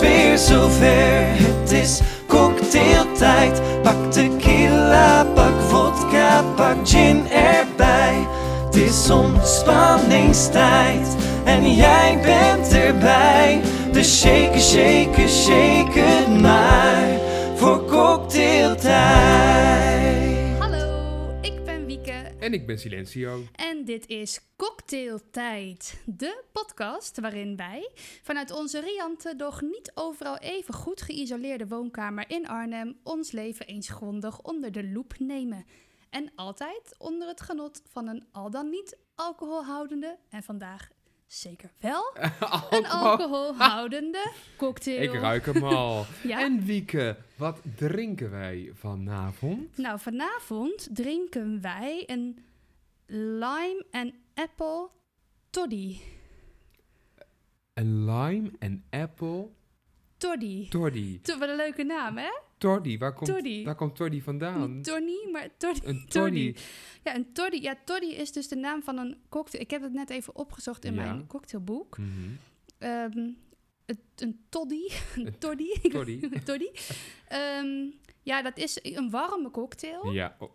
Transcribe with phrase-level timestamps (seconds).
[0.00, 1.26] weer zover.
[1.26, 3.60] Het is cocktailtijd.
[3.82, 8.26] Pak tequila, pak vodka, pak gin erbij.
[8.64, 13.60] Het is ontspanningstijd en jij bent erbij.
[13.92, 17.08] Dus shake, shake, shake maar
[17.56, 19.79] voor cocktailtijd.
[22.40, 23.42] En ik ben Silencio.
[23.52, 27.90] en dit is Cocktailtijd, de podcast waarin wij
[28.22, 33.88] vanuit onze riante, doch niet overal even goed geïsoleerde woonkamer in Arnhem ons leven eens
[33.88, 35.64] grondig onder de loep nemen.
[36.10, 40.88] En altijd onder het genot van een al dan niet alcoholhoudende en vandaag
[41.34, 42.12] zeker wel
[42.70, 45.02] een alcoholhoudende cocktail.
[45.02, 46.04] Ik ruik hem al.
[46.22, 46.40] Ja.
[46.40, 49.76] En Wieke, wat drinken wij vanavond?
[49.76, 52.44] Nou, vanavond drinken wij een
[53.06, 54.88] lime en apple
[55.50, 56.00] toddy.
[57.74, 59.48] Een lime en apple
[60.16, 60.68] Toddy.
[60.68, 61.20] toddy.
[61.22, 62.30] To- Wat een leuke naam, hè?
[62.60, 63.64] Toddy, waar komt, Toddy.
[63.64, 64.74] Waar komt toddy vandaan?
[64.80, 66.46] Niet maar toddy.
[66.46, 66.56] Een.
[67.04, 67.60] Ja, een toddy.
[67.60, 69.62] Ja, toddy is dus de naam van een cocktail.
[69.62, 71.02] Ik heb het net even opgezocht in Ja.
[71.02, 71.96] mijn cocktailboek.
[72.78, 73.38] Een
[74.48, 74.88] toddy.
[75.16, 75.68] Een toddy.
[76.44, 76.68] toddy.
[77.28, 77.86] Ehm,
[78.22, 80.12] ja, dat is een warme cocktail.
[80.12, 80.36] Ja.
[80.38, 80.50] Oh.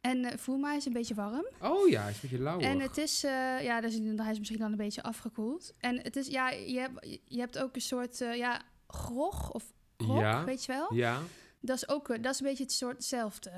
[0.00, 1.46] En eh, voel mij is een beetje warm.
[1.62, 2.58] oh ja, hij is een beetje lauw.
[2.60, 5.74] En het is, eh, ja, dus, hij is misschien dan een beetje afgekoeld.
[5.78, 9.72] En het is, ja, je hebt, je hebt ook een soort, eh, ja, grog of
[9.96, 10.44] grog, Ja.
[10.44, 10.94] weet je wel?
[10.94, 11.20] Ja.
[11.66, 13.50] Dat is ook, eh, dat is een beetje het soort hetzelfde.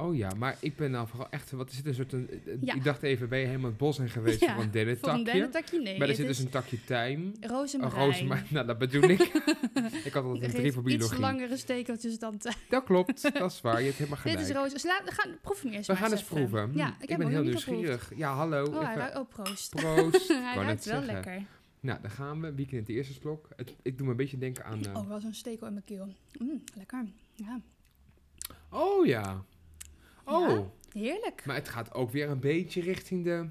[0.00, 1.50] Oh ja, maar ik ben nou vooral echt...
[1.50, 2.12] Wat is het een soort...
[2.12, 2.74] Een, eh, Ja.
[2.74, 4.96] Ik dacht even, ben je helemaal het bos in geweest Ja, voor een?
[4.98, 5.98] Voor een dennentakje, nee.
[5.98, 7.32] maar er zit dus een takje tijm.
[7.40, 8.04] Rozemarijn.
[8.04, 8.46] rozemarijn.
[8.50, 9.20] Nou, dat bedoel ik.
[10.04, 11.20] ik had altijd een drie voor Iets biologie.
[11.20, 12.52] langere stekeltjes dan te...
[12.68, 13.78] Dat klopt, dat is waar.
[13.80, 14.48] Je hebt helemaal Dit gelijk.
[14.48, 14.72] is roze.
[14.74, 16.36] Dus laat, gaan proeven eerst We gaan eens even.
[16.36, 16.70] proeven.
[16.74, 17.66] Ja, Hm, ik, ben heel geproefd.
[17.66, 18.12] nieuwsgierig.
[18.16, 18.64] Ja, hallo.
[18.64, 19.70] Oh, hij even ruikt, oh, proost.
[19.74, 20.28] proost.
[20.28, 21.14] Hij ruikt wel zeggen.
[21.14, 21.42] lekker.
[21.80, 22.54] Nou, daar gaan we.
[22.54, 23.48] Weekend de eerste slok.
[23.56, 24.84] Het, ik doe me een beetje denken aan...
[24.86, 26.08] eh, Oh, wel zo'n stekel in mijn keel.
[26.38, 27.04] Mm, lekker.
[27.38, 27.60] Ja,
[28.70, 29.44] oh ja.
[30.24, 30.48] Oh.
[30.48, 30.64] Ja.
[31.00, 31.42] heerlijk.
[31.46, 33.48] Maar het gaat ook weer een beetje richting de...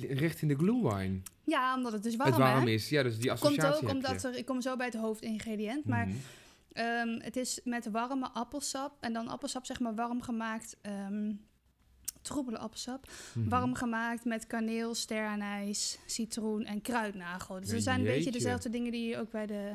[0.00, 1.20] Richting de glue wine.
[1.44, 2.70] Ja, omdat het dus warm, het warm hè?
[2.70, 2.88] is.
[2.88, 4.36] Ja, dus die Komt associatie ook heb omdat er...
[4.36, 6.06] Ik kom zo bij het hoofdingrediënt, maar...
[6.06, 6.16] Mhm.
[6.72, 8.96] Ehm, het is met warme appelsap.
[9.00, 10.76] En dan appelsap zeg maar warm gemaakt.
[10.80, 11.32] ehm
[12.22, 13.06] troebele appelsap.
[13.34, 13.48] Mhm.
[13.48, 17.60] Warm gemaakt met kaneel, sterrenijs, citroen en kruidnagel.
[17.60, 19.72] Dus Ja, er zijn een beetje dezelfde dingen die je ook bij de,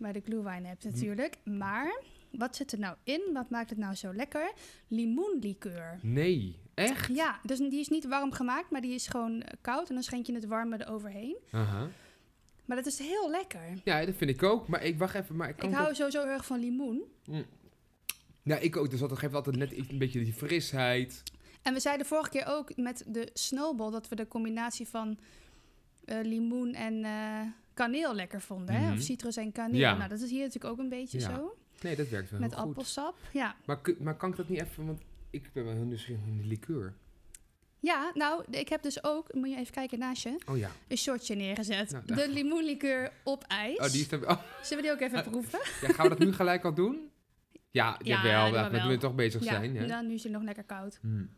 [0.00, 0.88] bij de glühwein hebt Hm.
[0.90, 1.36] natuurlijk.
[1.44, 2.00] Maar
[2.30, 3.20] wat zit er nou in?
[3.32, 4.52] Wat maakt het nou zo lekker?
[4.88, 5.98] Limoenlikeur.
[6.02, 7.14] Nee, echt?
[7.14, 9.88] Ja, dus die is niet warm gemaakt, maar die is gewoon eh, koud.
[9.88, 11.36] En dan schenk je het warme eroverheen.
[11.50, 11.88] Aha.
[12.64, 13.80] Maar dat is heel lekker.
[13.84, 14.68] Ja, dat vind ik ook.
[14.68, 15.36] Maar ik wacht even.
[15.36, 17.02] Maar ik, kan Ik toch- hou sowieso erg van limoen.
[18.42, 18.90] Ja, ik ook.
[18.90, 21.22] Dus dat geeft altijd net een beetje die frisheid.
[21.62, 25.18] En we zeiden vorige keer ook met de snowball dat we de combinatie van
[26.04, 27.40] eh, limoen en eh,
[27.74, 28.74] kaneel lekker vonden.
[28.74, 28.86] Hè?
[28.86, 28.92] Mhm.
[28.96, 29.78] Of citrus en kaneel.
[29.78, 29.96] Ja.
[29.96, 31.56] Nou, dat is hier natuurlijk ook een beetje Ja, zo.
[31.80, 32.68] Nee, dat werkt wel Met heel goed.
[32.68, 33.16] appelsap.
[33.32, 33.56] Ja.
[33.64, 35.00] Maar, maar kan ik dat niet even, want
[35.30, 36.94] ik ben wel heel nieuwsgierig naar die liqueur.
[37.80, 40.70] ja, nou, ik heb dus ook, moet je even kijken naast je, Oh ja.
[40.88, 41.90] een shotje neergezet.
[41.90, 43.78] Nou, de limoenlikeur op ijs.
[43.78, 44.20] Oh, die is oh,
[44.62, 45.58] Zullen we die ook even proeven?
[45.80, 47.10] ja, gaan we dat nu gelijk al doen?
[47.70, 48.46] Ja, Ja, jawel.
[48.54, 48.82] Ja, we wel.
[48.82, 49.88] willen toch bezig ja, zijn.
[49.88, 50.98] Dan nu is het nog lekker koud.
[51.00, 51.30] Hmm.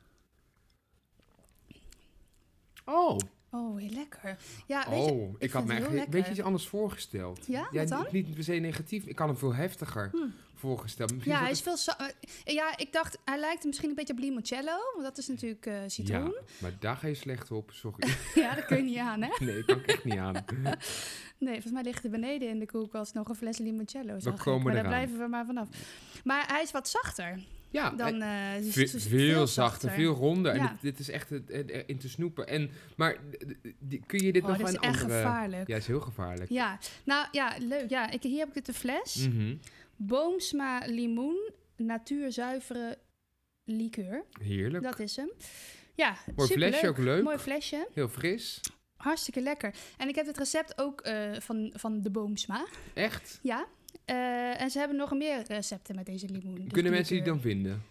[2.84, 3.18] Oh,
[3.54, 4.36] Oh, heel lekker.
[4.66, 6.08] Ja, weet je, oh, ik, had me een lekker.
[6.10, 7.46] beetje iets anders voorgesteld.
[7.46, 8.06] Ja, Ja, dan?
[8.10, 9.04] niet, niet per se negatief.
[9.04, 10.16] Ik had hem veel heftiger Hm.
[10.54, 11.12] voorgesteld.
[11.12, 11.76] Misschien Ja, hij is veel...
[11.96, 14.76] eh, ja, ik dacht, hij lijkt misschien een beetje op limoncello.
[14.92, 16.20] Want dat is natuurlijk eh, citroen.
[16.30, 17.70] Ja, maar daar ga je slecht op.
[17.72, 18.08] Sorry.
[18.34, 19.30] Ja, dat kun je niet aan, hè?
[19.44, 20.34] nee, ik kan ik echt niet aan.
[21.38, 24.16] Nee, volgens mij ligt er beneden in de koelkast nog een fles limoncello.
[24.16, 24.36] ik.
[24.38, 25.68] komen maar daar blijven we maar vanaf.
[26.24, 27.40] Maar hij is wat zachter
[27.72, 28.22] Ja, dan...
[28.22, 30.52] eh, dus- Ve- dus veel, zachter, veel ronder.
[30.54, 32.46] En dit, dit is echt het, het erin te snoepen.
[32.48, 33.16] En, maar
[34.06, 35.18] kun je dit Oh, nog dit is een echt andere...
[35.18, 35.68] gevaarlijk.
[35.68, 36.50] Ja, is heel gevaarlijk.
[36.50, 37.90] Ja, nou ja, leuk.
[37.90, 39.28] Ja, ik, hier heb ik het de fles.
[39.28, 39.56] Mhm.
[39.96, 42.98] Boomsma limoen, natuurzuivere
[43.64, 44.24] liqueur.
[44.42, 44.84] Heerlijk.
[44.84, 45.30] Dat is hem.
[45.94, 46.68] Ja, Mooi superleuk.
[46.70, 47.22] flesje, ook leuk.
[47.22, 47.88] Mooi flesje.
[47.94, 48.60] Heel fris.
[48.96, 49.74] Hartstikke lekker.
[49.96, 52.66] En ik heb het recept ook eh, van, van de Boomsma.
[52.94, 53.38] Echt.
[53.42, 53.66] Ja.
[54.04, 56.54] Eh, en ze hebben nog meer recepten met deze limoen.
[56.54, 57.82] dus Kunnen mensen die dan vinden?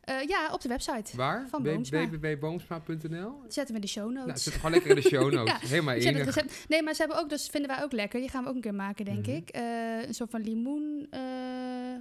[0.00, 1.16] Eh, ja, op de website.
[1.16, 1.46] Waar?
[1.48, 3.40] Van www.boomsma.nl?
[3.48, 4.26] Zetten we in de show notes.
[4.26, 5.60] Nou, zet gewoon lekker in de show notes.
[5.60, 6.24] Ja, Helemaal enig.
[6.24, 6.64] recept.
[6.68, 8.20] Nee, maar ze hebben ook, dus vinden wij ook lekker.
[8.20, 9.36] Die gaan we ook een keer maken, denk Mhm.
[9.36, 9.48] ik.
[9.48, 12.00] Eh, een soort van limoen, eh, eh,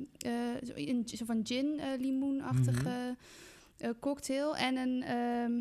[0.66, 3.16] zo- een soort van gin eh, limoenachtige
[3.78, 4.56] eh, cocktail.
[4.58, 5.52] En een ehm,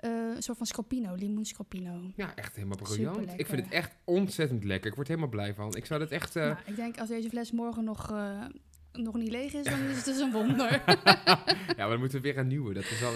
[0.00, 2.10] eh, een soort van scopino, limoen scopino.
[2.16, 3.32] Ja, echt helemaal briljant.
[3.36, 4.90] Ik vind het echt ontzettend lekker.
[4.90, 5.76] Ik word helemaal blij van.
[5.76, 6.36] Ik zou dat echt...
[6.36, 8.44] eh, Nou, ik denk als deze fles morgen nog, eh,
[8.92, 10.70] nog niet leeg is, dan is het dus een wonder.
[10.86, 11.42] ja,
[11.76, 12.74] maar dan moeten we weer een nieuwe.
[12.74, 13.12] Dat is wel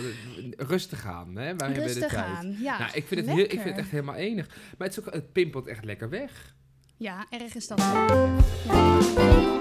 [0.56, 1.34] rustig aan, hè?
[1.34, 2.24] Wij hebben de Rustig tijd.
[2.24, 2.78] aan, ja.
[2.78, 4.46] nou, ik vind, het heel, ik vind het echt helemaal enig.
[4.78, 6.54] Maar het, is ook, het pimpelt echt lekker weg.
[6.96, 7.78] Ja, erg is dat.
[7.78, 9.53] Ja.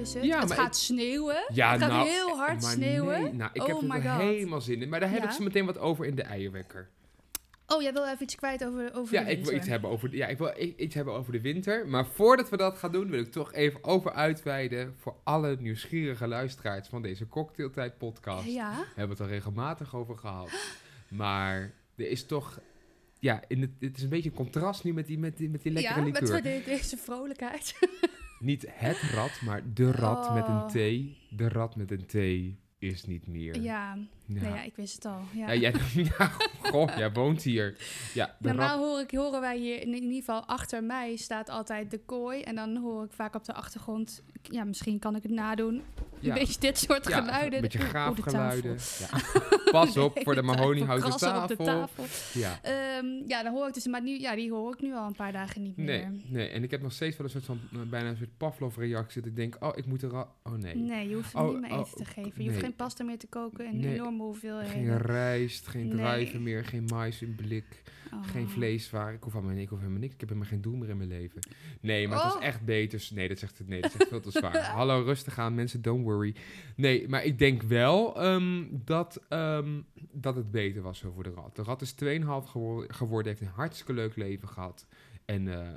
[0.00, 0.24] Is het.
[0.24, 1.44] Ja, het gaat sneeuwen.
[1.52, 3.22] Ja, het gaat nou, heel hard sneeuwen.
[3.22, 4.22] Nee, nou, ik Oh heb er my wel God.
[4.22, 4.88] helemaal zin in.
[4.88, 5.24] Maar daar heb Ja?
[5.24, 6.88] ik zo meteen wat over in de eierwekker.
[7.68, 10.10] Oh, jij wil even iets kwijt over, over Ja, de ik wil iets hebben over,
[10.10, 11.88] de- ja, ik wil iets hebben over de winter.
[11.88, 16.26] Maar voordat we dat gaan doen, wil ik toch even over uitweiden voor alle nieuwsgierige
[16.26, 18.46] luisteraars van deze Cocktailtijd podcast.
[18.46, 20.50] Ja, We hebben het er regelmatig over gehad.
[21.08, 22.60] Maar er is toch,
[23.18, 25.62] ja, in het, het is een beetje een contrast nu met die, met die, met
[25.62, 26.42] die lekkere ja met liqueur.
[26.42, 27.74] de- deze vrolijkheid.
[28.40, 30.66] Niet het rad, maar de rat met een Oh.
[30.66, 30.72] T.
[31.36, 32.14] De rat met een T
[32.78, 33.60] is niet meer.
[33.60, 35.20] ja, Nou ja, ik wist het al.
[35.32, 35.52] Ja.
[35.52, 35.74] Ja, jij,
[36.18, 36.32] ja,
[36.62, 37.76] goh, jij woont hier.
[38.14, 42.00] Ja, Normaal hoor ik, horen wij hier, in ieder geval achter mij staat altijd de
[42.06, 42.40] kooi.
[42.42, 45.82] En dan hoor ik vaak op de achtergrond, ja, misschien kan ik het nadoen,
[46.20, 47.54] ja, een beetje dit soort ja, geluiden.
[47.54, 48.76] Een beetje graafgeluiden.
[49.70, 51.42] Pas op Nee, voor de mahoniehouten tafel.
[51.42, 52.04] op de tafel.
[52.40, 52.58] Ja.
[52.62, 55.14] Ehm, ja, dan hoor ik dus, maar nu, ja, die hoor ik nu al een
[55.14, 55.86] paar dagen niet meer.
[55.86, 58.36] Nee, nee, en ik heb nog steeds wel een soort van, eh, bijna een soort
[58.36, 59.20] Pavlov-reactie.
[59.20, 60.76] Dat ik denk, oh, ik moet er al, oh nee.
[60.76, 62.32] Nee, je hoeft hem Oh, niet meer oh, eten te geven.
[62.34, 62.48] Je nee.
[62.48, 64.02] hoeft geen pasta meer te koken in Nee.
[64.16, 64.70] Enorme hoeveelheden.
[64.70, 65.96] Geen rijst, geen Nee.
[65.96, 67.82] druiven meer, geen mais in blik,
[68.12, 68.26] Oh.
[68.26, 69.14] geen vleeswaren.
[69.14, 70.14] Ik hoef, aan mijn, ik hoef helemaal niks.
[70.14, 71.40] Ik heb helemaal geen doel meer in mijn leven.
[71.80, 72.34] Nee, maar het Oh.
[72.34, 73.08] was echt beter.
[73.14, 73.68] Nee, dat zegt het.
[73.68, 74.64] Nee, dat zegt veel te zwaar.
[74.76, 75.82] Hallo, rustig aan, mensen.
[75.82, 76.34] Don't worry.
[76.76, 79.80] Nee, maar ik denk wel ehm, dat, ehm,
[80.12, 81.56] dat het beter was zo voor de rat.
[81.56, 84.86] De rat is 2,5 gewo- geworden, heeft een hartstikke leuk leven gehad.
[85.24, 85.68] En eh,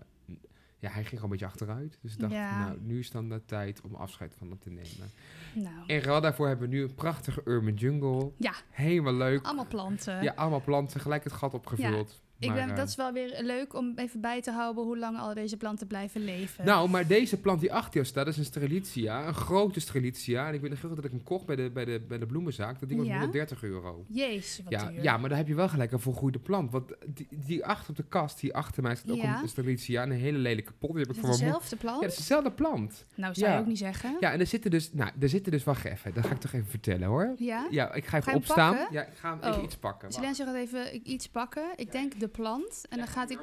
[0.79, 1.97] ja, hij ging gewoon een beetje achteruit.
[2.01, 2.65] Dus ik dacht, Ja.
[2.65, 5.11] nou, nu is dan de tijd om afscheid van hem te nemen.
[5.53, 8.31] Nou, En ruil daarvoor hebben we nu een prachtige urban jungle.
[8.37, 8.53] Ja.
[8.69, 9.45] Helemaal leuk.
[9.45, 10.23] allemaal planten.
[10.23, 12.21] Ja, allemaal planten, gelijk het gat opgevuld.
[12.47, 15.17] Maar, ben, eh, dat is wel weer leuk om even bij te houden hoe lang
[15.17, 16.65] al deze planten blijven leven.
[16.65, 19.27] Nou, maar deze plant die achter jou staat, dat is een strelitzia.
[19.27, 20.47] Een grote strelitzia.
[20.47, 22.17] En ik weet nog heel goed dat ik hem kocht bij de, bij de, bij
[22.17, 22.79] de bloemenzaak.
[22.79, 23.13] Dat ding was Ja?
[23.15, 24.05] 130 euro.
[24.07, 25.03] Jezus, wat Ja, duur.
[25.03, 26.71] ja, maar dan heb je wel gelijk een volgroeide plant.
[26.71, 29.41] Want die, die achter op de kast, die achter mij staat ook Ja?
[29.41, 30.03] een strelitzia.
[30.03, 30.89] Een hele lelijke pot.
[30.89, 31.95] Die heb Is ik voor dezelfde plant?
[31.95, 33.05] Ja, dat is dezelfde plant.
[33.15, 33.55] Nou, zou Ja.
[33.55, 34.17] je ook niet zeggen.
[34.19, 36.13] Ja, en er zitten dus, nou, er zitten dus, wacht even.
[36.13, 37.33] Dat ga ik toch even vertellen hoor.
[37.37, 37.67] Ja?
[37.69, 38.75] Ja, ik ga even opstaan.
[38.75, 38.93] pakken?
[38.95, 39.63] Ja, ik ga hem even Oh.
[39.63, 40.11] iets pakken.
[40.11, 41.63] Silencio gaat even iets pakken.
[41.75, 42.85] Ik denk de plant.
[42.89, 43.37] En dan gaat hij...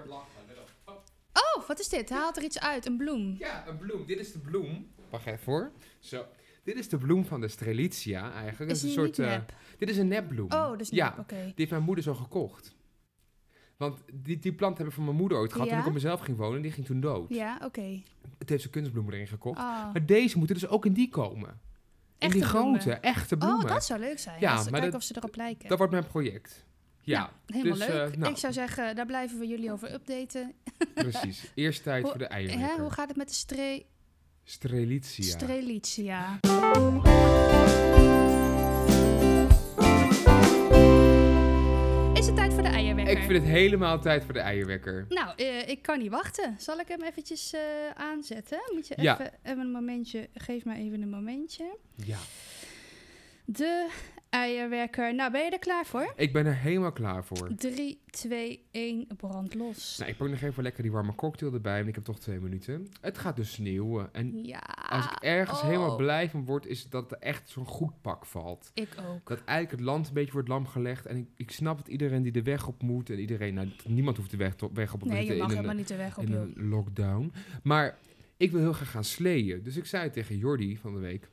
[1.33, 2.09] Oh, wat is dit?
[2.09, 2.87] Hij haalt er iets uit.
[2.87, 3.35] Een bloem.
[3.38, 4.06] Ja, een bloem.
[4.06, 4.91] Dit is de bloem.
[5.11, 5.73] Wacht even hoor.
[5.99, 6.25] Zo.
[6.65, 8.59] Dit is de bloem van de strelitzia eigenlijk.
[8.59, 9.53] Is dat is die een soort, niet eh, nep?
[9.79, 10.53] dit is een nepbloem.
[10.53, 11.25] Oh, dat is ja.
[11.29, 12.75] Die heeft mijn moeder zo gekocht.
[13.77, 15.73] Want die, die plant heb ik van mijn moeder ooit gehad Ja?
[15.73, 16.62] toen ik op mezelf ging wonen.
[16.62, 17.29] Die ging toen dood.
[17.29, 18.03] Ja, oké.
[18.38, 19.59] Het heeft ze kunstbloemen erin gekocht.
[19.59, 19.93] Ah.
[19.93, 21.49] Maar deze moeten dus ook in die komen.
[21.49, 21.56] In
[22.19, 22.81] Echte die bloemen.
[22.81, 23.65] grote, echte bloemen.
[23.65, 24.41] Oh, dat zou leuk zijn.
[24.41, 25.69] Ja, Ja, maar kijken dat- of ze erop lijken.
[25.69, 26.65] Dat wordt mijn project.
[27.06, 28.12] Ja, helemaal dus, leuk.
[28.12, 28.32] eh, nou.
[28.32, 30.53] Ik zou zeggen, daar blijven we jullie over updaten.
[30.94, 31.44] precies.
[31.55, 32.81] Eerst tijd Hoe- voor de Hè, eierwekker.
[32.81, 33.85] hoe gaat het met de stre
[34.44, 35.25] Strelitzia.
[35.25, 36.38] strelitzia?
[42.14, 43.17] Is het tijd voor de eierwekker?
[43.17, 45.06] ik vind het helemaal tijd voor de eierwekker.
[45.09, 46.55] Nou, eh, ik kan niet wachten.
[46.59, 47.61] Zal ik hem eventjes eh,
[47.94, 48.59] aanzetten?
[48.75, 49.20] Moet je Ja.
[49.20, 50.29] even, even een momentje...
[50.35, 51.76] Geef mij even een momentje.
[51.94, 52.17] Ja.
[53.44, 53.88] De
[54.31, 55.14] eierwekker.
[55.14, 56.12] Nou, ben je er klaar voor?
[56.17, 57.55] Ik ben er helemaal klaar voor.
[57.56, 59.96] 3, 2, 1, brand los.
[59.99, 62.40] Nou, ik pak nog even lekker die warme cocktail erbij, want ik heb toch twee
[62.40, 62.88] minuten.
[63.00, 64.14] Het gaat dus sneeuwen.
[64.14, 64.58] En Ja.
[64.88, 65.64] als ik ergens oh.
[65.67, 68.70] helemaal blij van word, is dat er echt zo'n goed pak valt.
[68.75, 69.28] Ik ook.
[69.28, 71.06] Dat eigenlijk het land een beetje wordt lam gelegd.
[71.06, 73.11] En ik, ik snap dat iedereen die de weg op moet.
[73.11, 75.49] En iedereen, nou, niemand hoeft de weg, to- weg op te Nee, je mag in,
[75.49, 76.40] helemaal een, niet de weg op, in joh.
[76.40, 77.33] een lockdown.
[77.62, 77.99] Maar
[78.37, 79.62] ik wil heel graag gaan sleeën.
[79.62, 81.28] Dus ik zei tegen Jordi van de week.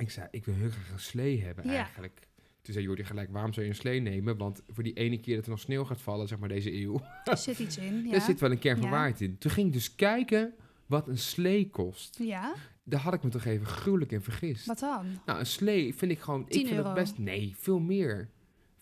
[0.00, 1.72] Ik zei, ik wil heel graag een slee hebben Ja.
[1.74, 2.28] eigenlijk.
[2.62, 4.36] Toen zei Jordi gelijk, waarom zou je een slee nemen?
[4.36, 7.00] Want voor die ene keer dat er nog sneeuw gaat vallen, zeg maar deze eeuw.
[7.24, 8.10] Er zit iets in, ja.
[8.10, 8.90] Daar zit wel een kern van Ja.
[8.90, 9.38] waarheid in.
[9.38, 10.54] Toen ging ik dus kijken
[10.86, 12.18] wat een slee kost.
[12.22, 12.54] Ja?
[12.84, 14.66] Daar had ik me toch even gruwelijk in vergist.
[14.66, 15.06] Wat dan?
[15.26, 16.44] Nou, een slee vind ik gewoon...
[16.46, 16.90] 10 ik vind euro.
[16.90, 17.18] het best...
[17.18, 18.30] Nee, veel meer.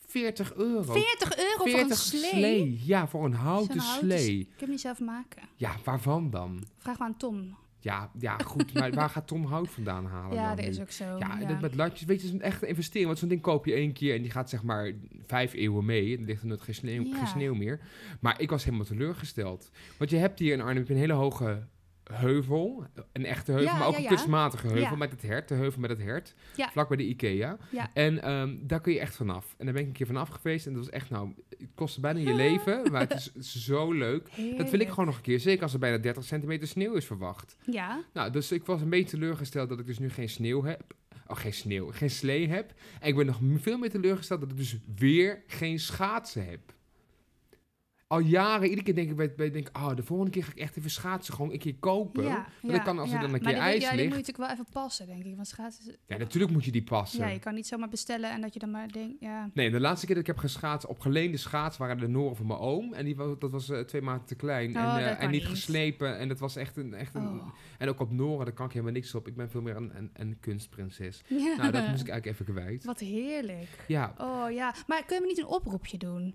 [0.07, 0.93] 40 euro.
[0.93, 2.81] 40 euro voor een slee?
[2.85, 4.39] Ja, voor een houten slee.
[4.55, 5.43] Ik heb niet zelf maken.
[5.57, 6.65] Ja, waarvan dan?
[6.79, 7.57] Vraag maar aan Tom.
[7.81, 10.71] Ja, ja goed, maar waar gaat Tom hout vandaan halen ja, dan dat nu?
[10.71, 11.05] is ook zo.
[11.05, 13.07] Ja, Ja, Dat met latjes, weet je, het is een echte investering.
[13.07, 14.93] Want zo'n ding koop je één keer en die gaat zeg maar
[15.27, 16.17] vijf eeuwen mee.
[16.17, 17.17] Dan ligt er nooit geen sneeuw, Ja.
[17.17, 17.81] geen sneeuw meer.
[18.21, 19.71] Maar ik was helemaal teleurgesteld.
[19.99, 21.67] Want je hebt hier in Arnhem een hele hoge
[22.13, 22.87] heuvel.
[23.13, 25.49] Een echte heuvel, Ja, maar ook ja, een kunstmatige heuvel met het hert.
[25.49, 26.35] De heuvel met het hert.
[26.71, 27.57] Vlak bij de Ikea.
[27.95, 29.55] En ehm, daar kun je echt vanaf.
[29.59, 30.67] En daar ben ik een keer vanaf geweest.
[30.67, 32.91] En dat was echt, nou, het kostte bijna je leven.
[32.93, 34.29] Maar het is, zo leuk.
[34.57, 35.41] Dat wil ik gewoon nog een keer.
[35.41, 37.57] Zeker als er bijna 30 centimeter sneeuw is verwacht.
[37.65, 40.95] Ja, Nou, dus ik was een beetje teleurgesteld dat ik dus nu geen sneeuw heb.
[41.27, 42.73] Oh, geen sneeuw, geen slee heb.
[43.01, 46.61] En ik ben nog veel meer teleurgesteld dat ik dus weer geen schaatsen heb.
[48.09, 50.59] Al jaren, iedere keer denk ik, bij, bij, denk, oh, de volgende keer ga ik
[50.59, 52.25] echt even schaatsen, gewoon een keer kopen.
[52.25, 54.11] Ja, dan kan als er dan een keer die, ijs ja, die moet ligt.
[54.13, 55.35] je natuurlijk wel even passen, denk ik.
[55.35, 55.97] Want schaatsen...
[56.07, 57.21] Ja, natuurlijk moet je die passen.
[57.21, 59.51] Ja, je kan niet zomaar bestellen en dat je dan maar denkt, ja...
[59.55, 62.47] Nee, de laatste keer dat ik heb geschaatst op geleende schaats waren de noren van
[62.47, 62.93] mijn oom.
[62.95, 64.77] En die, wa- dat was eh, twee maanden te klein.
[64.77, 65.51] Oh, en, eh, en niet niet.
[65.51, 66.19] geslepen.
[66.19, 66.95] En dat was echt een...
[66.95, 67.49] Echt een Oh.
[67.79, 69.27] En ook op noren, daar kan ik helemaal niks op.
[69.29, 71.23] Ik ben veel meer een, een, een kunstprinses.
[71.29, 71.57] Ja.
[71.57, 72.85] Nou, dat moest ik eigenlijk even kwijt.
[72.85, 73.85] Wat heerlijk.
[73.87, 74.15] Ja.
[74.19, 76.35] Oh ja, maar kunnen we niet een oproepje doen?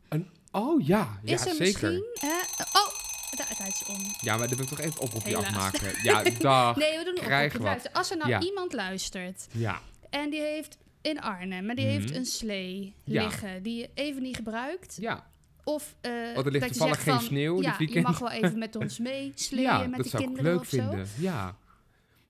[0.55, 1.60] Oh ja, ja is er zeker.
[1.60, 2.03] misschien...
[2.19, 2.27] Hè?
[2.57, 2.93] Oh,
[3.31, 3.98] de tijd is om.
[4.22, 5.45] Ja, maar dan wil ik toch even oproepje Helaas.
[5.48, 5.91] afmaken.
[6.03, 6.75] Ja, dag.
[6.83, 7.67] Nee, we doen een krijg oproepje.
[7.69, 8.39] Luister, als er nou Ja.
[8.41, 9.79] iemand luistert Ja,
[10.10, 11.93] en die heeft in Arnhem, maar die Mhm.
[11.93, 13.24] heeft een slee Ja.
[13.24, 14.98] liggen die je even niet gebruikt.
[15.00, 15.31] ja.
[15.65, 18.19] Of eh Want er ligt dat je toevallig zegt geen van, sneeuw Ja, je mag
[18.19, 20.67] wel even met ons mee sleeën ja met dat de zou ik kinderen leuk of
[20.67, 20.77] zo.
[20.77, 21.07] vinden.
[21.17, 21.55] Ja.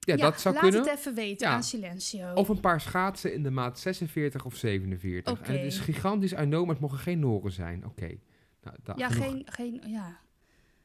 [0.05, 0.81] Ja, dat zou laat kunnen.
[0.89, 1.53] het even weten Ja.
[1.53, 2.33] aan Silencio.
[2.33, 5.41] Of een paar schaatsen in de maat 46 of 47.
[5.41, 7.85] En het is gigantisch, I know, maar het mogen geen noren zijn.
[7.85, 8.17] Oké.
[8.63, 10.19] Nou, ja, genoeg- geen, geen, ja.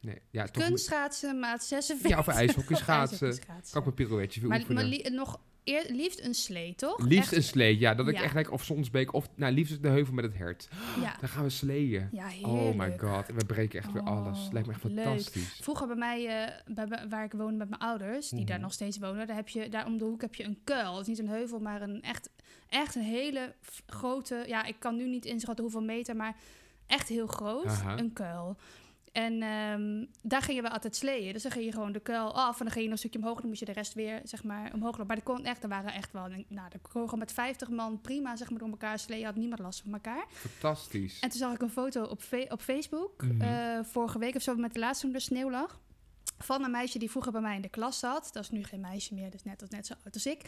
[0.01, 2.11] Nee, ja, toch Kunstschaatsen, maat 46.
[2.11, 3.27] Ja, of ijshockey schaatsen.
[3.27, 3.73] ijshockeyschaatsen.
[3.73, 4.89] kan ik mijn pirouetje voor Maar, oefenen.
[5.03, 6.99] maar nog eer, liefst een slee, toch?
[7.07, 7.95] liefst Echt- een slee, ja.
[7.95, 10.69] Dat ik echt lekker, of Sonsbeek, of nou, liefst de heuvel met het hert.
[11.03, 12.09] Ja, Dan gaan we sleeën.
[12.13, 12.27] ja.
[12.43, 14.39] Oh my god, en we breken echt weer alles.
[14.47, 15.05] Oh, Lijkt me echt leuk.
[15.05, 15.59] fantastisch.
[15.63, 18.65] Vroeger bij mij, eh, bij, waar ik woonde met mijn ouders, die daar Mhm.
[18.65, 20.93] nog steeds wonen, daar heb je daar om de hoek heb je een kuil.
[20.93, 22.31] Het is niet een heuvel, maar een echt,
[22.69, 23.55] echt een hele
[23.87, 24.45] grote.
[24.47, 26.37] Ja, ik kan nu niet inschatten hoeveel meter, maar
[26.87, 27.67] echt heel groot.
[27.67, 27.99] Aha.
[27.99, 28.57] Een kuil.
[29.19, 31.33] En ehm, daar gingen we altijd sleeën.
[31.33, 33.19] Dus dan ging je gewoon de kuil af en dan ging je nog een stukje
[33.19, 33.39] omhoog.
[33.39, 35.07] Dan moest je de rest weer, zeg maar, omhoog lopen.
[35.07, 38.01] Maar er kon echt, er waren echt wel, nou, er kon gewoon met 50 man
[38.01, 39.25] prima, zeg maar, door elkaar sleeën.
[39.25, 40.25] Had niemand last van elkaar.
[40.31, 41.21] Fantastisch.
[41.21, 43.41] En toen zag ik een foto op, op Facebook, Mhm.
[43.41, 45.81] eh, vorige week of zo, met de laatste toen er sneeuw lag.
[46.38, 48.28] Van een meisje die vroeger bij mij in de klas zat.
[48.33, 50.40] Dat is nu geen meisje meer, dus net, net zo oud als ik.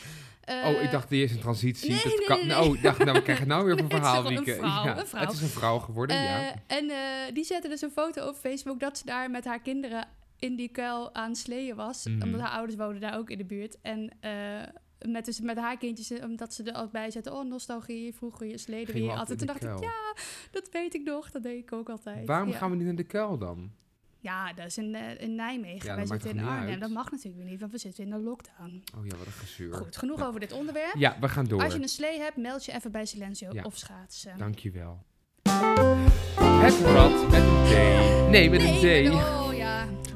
[0.45, 1.91] oh, Eh, ik dacht die is een transitie.
[1.91, 4.01] nee, dat nee, kan, nee, Nou, ik dacht, nou, we krijgen nou weer een Nee,
[4.01, 5.21] het is verhaal, een vrouw, ja, een vrouw.
[5.21, 6.53] Het is een vrouw geworden, ja.
[6.53, 9.61] eh, En eh, die zette dus een foto op Facebook dat ze daar met haar
[9.61, 10.09] kinderen
[10.41, 12.05] in die kuil aan sleeën was.
[12.07, 12.23] Mhm.
[12.23, 13.81] Omdat haar ouders woonden daar ook in de buurt.
[13.83, 14.33] En eh,
[15.09, 17.33] met, dus met haar kindjes, eh, omdat ze er altijd bij zetten.
[17.33, 20.15] Oh, nostalgie, vroeger je sleden weer altijd in Toen dacht ik, ja,
[20.51, 21.31] dat weet ik nog.
[21.31, 22.27] Dat deed ik ook altijd.
[22.27, 22.57] Waarom ja.
[22.57, 23.73] gaan we niet naar de kuil dan?
[24.21, 25.89] Ja, dat is in, eh, in Nijmegen.
[25.89, 26.69] Ja, Wij zitten in Arnhem.
[26.71, 26.81] uit?
[26.81, 28.83] Dat mag natuurlijk weer niet, want we zitten in de lockdown.
[28.99, 29.75] Oh ja, wat een gezeur.
[29.75, 30.95] Goed, genoeg Nou, over dit onderwerp.
[30.99, 31.63] Ja, we gaan door.
[31.63, 33.63] Als je een slee hebt, meld je even bij Silencio Ja.
[33.63, 34.39] of schaatsen.
[34.39, 35.03] Dankjewel.
[36.63, 38.31] Het rad met een D.
[38.31, 39.50] Nee, met een D.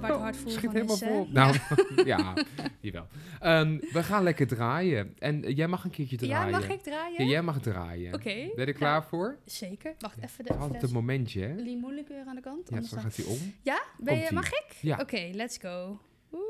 [0.09, 1.29] waar het hart voelt Schiet van helemaal is, vol.
[1.31, 1.57] Nou,
[2.13, 2.35] ja,
[2.81, 3.07] jawel.
[3.41, 5.15] Ehm, we gaan lekker draaien.
[5.19, 6.51] En eh, jij mag een keertje Ja, draaien.
[6.53, 7.25] mag ik draaien?
[7.25, 8.15] Ja, jij mag draaien.
[8.15, 8.23] Oké.
[8.25, 9.39] Ben je er Nou, klaar voor?
[9.45, 9.95] Zeker.
[9.99, 11.55] Wacht even de Altijd een momentje, hè?
[11.55, 12.69] limoenlikeur aan de kant.
[12.69, 13.55] Ja, anders zo dan- gaat hij om.
[13.63, 13.83] Ja?
[13.99, 14.67] Ben je, mag ik?
[14.81, 14.99] Ja.
[15.01, 16.01] Oké, let's go.
[16.33, 16.43] Oeh.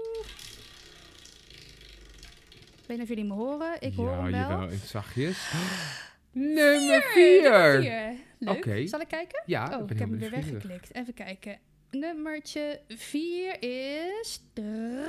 [2.82, 3.76] Ik weet niet of jullie me horen.
[3.80, 4.40] Ik hoor ja, hem wel.
[4.40, 5.52] jawel, en zachtjes.
[6.32, 7.80] Nummer 4.
[7.80, 8.12] Vier.
[8.38, 8.56] Leuk.
[8.56, 8.86] Oké.
[8.86, 9.42] Zal ik kijken?
[9.46, 10.94] Ja, oh, ik ik, heb hem weer weggeklikt.
[10.94, 11.58] Even kijken.
[11.94, 15.04] Nummertje 4 is de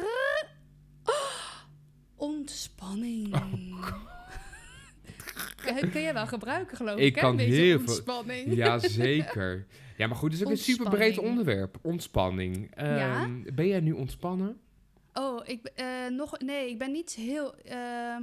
[1.03, 1.13] Oh,
[2.15, 3.35] ontspanning.
[5.55, 7.03] Kun- Kun je wel gebruiken, geloof ik.
[7.05, 7.21] Ik hè?
[7.21, 8.53] kan Een heel veel- ontspanning.
[8.55, 9.65] Jazeker.
[9.97, 11.37] Ja, maar goed, het is ook een super breed Ontspanning.
[11.39, 11.77] onderwerp.
[11.81, 12.71] Ontspanning.
[12.75, 13.23] Ja?
[13.23, 14.59] Ehm, Ben jij nu ontspannen?
[15.13, 17.55] Oh, ik eh, nog, nee, ik ben niet heel.
[17.55, 18.21] ehm,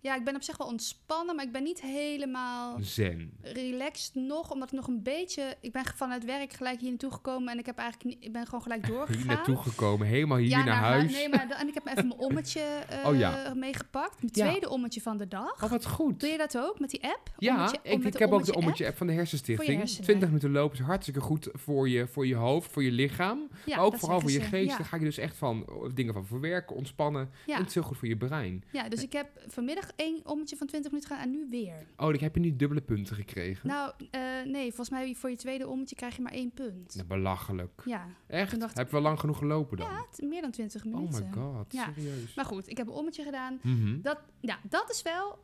[0.00, 3.32] ja, ik ben op zich wel ontspannen, maar ik ben niet helemaal Zen.
[3.42, 5.56] relaxed nog, omdat ik nog een beetje.
[5.60, 8.44] Ik ben vanuit werk gelijk hier naartoe gekomen en ik heb eigenlijk, niet- ik ben
[8.44, 9.16] gewoon gelijk doorgegaan.
[9.22, 11.12] Hier naartoe gekomen, helemaal hier ja, naar hu- huis.
[11.12, 13.52] Nee, maar en ik heb even mijn ommetje eh, Oh ja.
[13.54, 14.22] meegepakt.
[14.22, 14.46] Mijn Ja.
[14.48, 15.62] tweede ommetje van de dag.
[15.64, 16.20] Oh, wat goed.
[16.20, 17.30] Doe je dat ook met die app?
[17.38, 18.56] Ja, Ommetje- om ik, ik heb ook de ommetje-app?
[18.62, 19.78] ommetje-app van de Hersenstichting.
[19.78, 20.04] hersenen.
[20.04, 23.48] 20 minuten lopen is hartstikke goed voor je, voor je hoofd, voor je lichaam.
[23.66, 24.76] Ja, maar ook vooral voor je geest.
[24.76, 27.30] Daar ga je dus echt van oh, dingen van verwerken, ontspannen.
[27.46, 27.52] Ja.
[27.54, 28.64] En het is heel goed voor je brein.
[28.72, 31.86] ja, dus ik heb vanmiddag één ommetje van 20 minuten gedaan en nu weer.
[31.96, 33.68] Oh, ik heb je niet dubbele punten gekregen.
[33.68, 36.94] Nou, eh, nee, volgens mij voor je tweede ommetje krijg je maar één punt.
[36.94, 37.82] Nou, belachelijk.
[37.84, 38.60] Ja, Echt?
[38.60, 39.86] Dacht Heb je wel lang genoeg gelopen dan?
[39.90, 41.24] ja meer dan 20 oh minuten.
[41.28, 41.92] my god, Ja.
[41.94, 42.34] serieus.
[42.34, 43.58] Maar goed, ik heb een ommetje gedaan.
[43.62, 44.00] Mhm.
[44.00, 45.38] Dat, ja, dat is wel,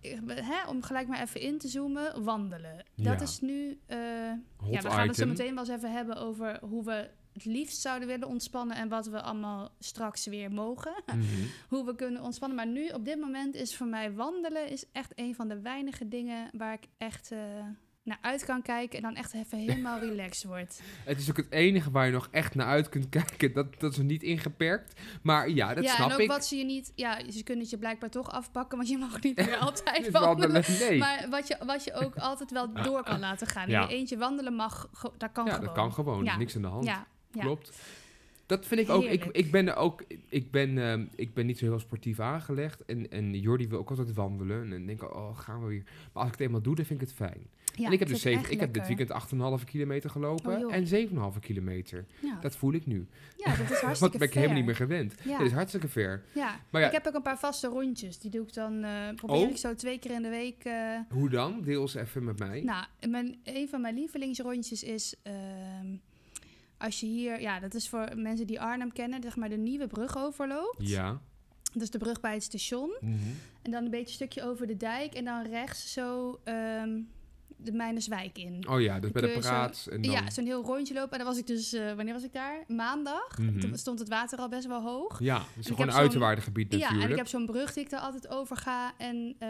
[0.00, 2.76] eh, hè, om gelijk maar even in te zoomen, wandelen.
[2.94, 3.20] Dat Ja.
[3.22, 5.28] is nu, eh, ja, we gaan het zo item.
[5.28, 9.06] meteen wel eens even hebben over hoe we het liefst zouden willen ontspannen en wat
[9.06, 10.94] we allemaal straks weer mogen.
[11.06, 11.24] Mhm.
[11.68, 12.56] hoe we kunnen ontspannen.
[12.56, 16.08] Maar nu, op dit moment, is voor mij wandelen is echt een van de weinige
[16.08, 17.38] dingen waar ik echt eh,
[18.02, 20.80] naar uit kan kijken en dan echt even helemaal relaxed word.
[21.04, 23.52] Het is ook het enige waar je nog echt naar uit kunt kijken.
[23.52, 25.00] Dat, dat is niet ingeperkt.
[25.22, 26.28] Maar ja, dat ja, snap en ook ik.
[26.28, 29.22] wat ze je niet, ja, ze kunnen het je blijkbaar toch afpakken, want je mag
[29.22, 30.64] niet meer altijd wandelen.
[30.78, 30.98] nee.
[30.98, 33.68] Maar wat je, wat je ook altijd wel door kan laten gaan.
[33.68, 33.82] Ja.
[33.82, 35.66] Je eentje wandelen mag, dat kan ja, gewoon.
[35.66, 36.24] dat kan gewoon.
[36.24, 36.36] Ja.
[36.36, 36.84] Niks aan de hand.
[36.84, 37.42] Ja, ja.
[37.42, 37.78] Klopt.
[38.46, 39.04] Dat vind ik ook.
[39.04, 40.04] Ik, ik ben ook.
[40.28, 42.84] Ik ben, ehm, ik ben niet zo heel sportief aangelegd.
[42.84, 44.62] En, en Jordi wil ook altijd wandelen.
[44.62, 45.82] En dan denk ik, oh, gaan we weer.
[45.84, 47.46] Maar als ik het eenmaal doe, dan vind ik het fijn.
[47.74, 49.10] Ja, en ik heb, dus zeven, ik heb dit weekend
[49.60, 50.66] 8,5 kilometer gelopen.
[50.66, 52.04] Oh, en 7,5 kilometer.
[52.22, 53.06] Ja, Dat voel ik nu.
[53.36, 55.14] ja, dat is Want hartstikke dat ben ik helemaal niet meer gewend.
[55.24, 55.38] Ja.
[55.38, 56.22] Dit is hartstikke ver.
[56.34, 56.60] Ja.
[56.70, 58.18] Maar ja, ik heb ook een paar vaste rondjes.
[58.18, 59.50] Die doe ik dan, eh, probeer Oh.
[59.50, 60.64] ik zo twee keer in de week.
[60.64, 61.62] eh, hoe dan?
[61.62, 62.60] Deel eens even met mij.
[62.62, 65.14] nou, mijn, een van mijn lievelingsrondjes is...
[65.22, 65.86] ehm,
[66.78, 67.40] als je hier...
[67.40, 69.22] Ja, dat is voor mensen die Arnhem kennen.
[69.22, 70.88] Zeg maar de nieuwe brug overloopt.
[70.88, 71.20] Ja.
[71.72, 72.96] Dus de brug bij het station.
[73.00, 73.14] Mhm.
[73.62, 75.14] En dan een beetje een stukje over de dijk.
[75.14, 77.00] En dan rechts zo ehm,
[77.56, 78.68] de Mijnerswijk in.
[78.68, 79.90] Oh ja, dus bij de je zo-.
[79.90, 80.12] En dan...
[80.12, 81.12] Ja, zo'n heel rondje lopen.
[81.12, 81.72] En dan was ik dus...
[81.72, 82.64] eh, wanneer was ik daar?
[82.68, 83.38] Maandag.
[83.38, 83.60] Mhm.
[83.60, 85.20] Toen stond het water al best wel hoog.
[85.20, 87.18] Ja, ik gewoon een uiterwaardengebied Ja, en ik natuurlijk.
[87.18, 88.94] heb zo'n brug die ik daar altijd over ga.
[88.98, 89.48] En eh,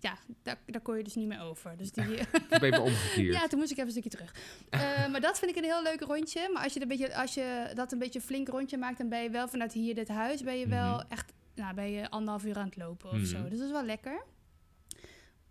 [0.00, 1.76] ja, daar, daar kon je dus niet meer over.
[1.76, 2.04] Dus die,
[2.56, 3.34] Ik ben omgekeerd.
[3.34, 4.34] ja, toen moest ik even een stukje terug.
[4.70, 6.50] Eh, maar dat vind ik een heel leuk rondje.
[6.52, 8.98] Maar als je, dat een beetje, als je dat een beetje een flink rondje maakt,
[8.98, 11.04] dan ben je wel vanuit hier dit huis, ben je wel Mhm.
[11.08, 13.24] echt, nou, ben je anderhalf uur aan het lopen of Mhm.
[13.26, 13.42] zo.
[13.48, 14.22] Dus dat is wel lekker.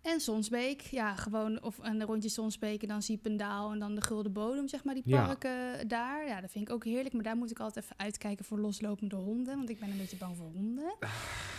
[0.01, 4.33] En Sonsbeek, ja, gewoon of een rondje Sonsbeek en dan Ziependaal en dan de Gulden
[4.33, 5.25] Bodem, zeg maar, die Ja.
[5.25, 6.27] parken daar.
[6.27, 7.13] Ja, dat vind ik ook heerlijk.
[7.13, 10.17] Maar daar moet ik altijd even uitkijken voor loslopende honden, want ik ben een beetje
[10.17, 10.93] bang voor honden.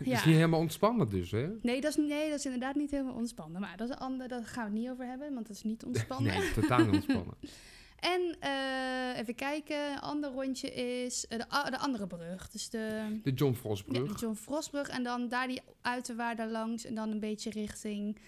[0.04, 0.16] Het Ja.
[0.18, 1.48] is niet helemaal ontspannen dus, hè?
[1.62, 3.60] Nee, dat is, nee, dat is inderdaad niet helemaal ontspannen.
[3.60, 5.62] Maar dat is een ander, daar gaan we het niet over hebben, want dat is
[5.62, 6.38] niet ontspannen.
[6.38, 7.34] Nee, totaal niet ontspannen.
[8.00, 12.48] En eh, even kijken, een ander rondje is eh, de, a- de andere brug.
[12.50, 14.12] Dus de, De John ja, Frostbrug.
[14.12, 14.88] de John Frostbrug.
[14.88, 16.84] En dan daar die uiterwaarden langs.
[16.84, 18.18] En dan een beetje richting,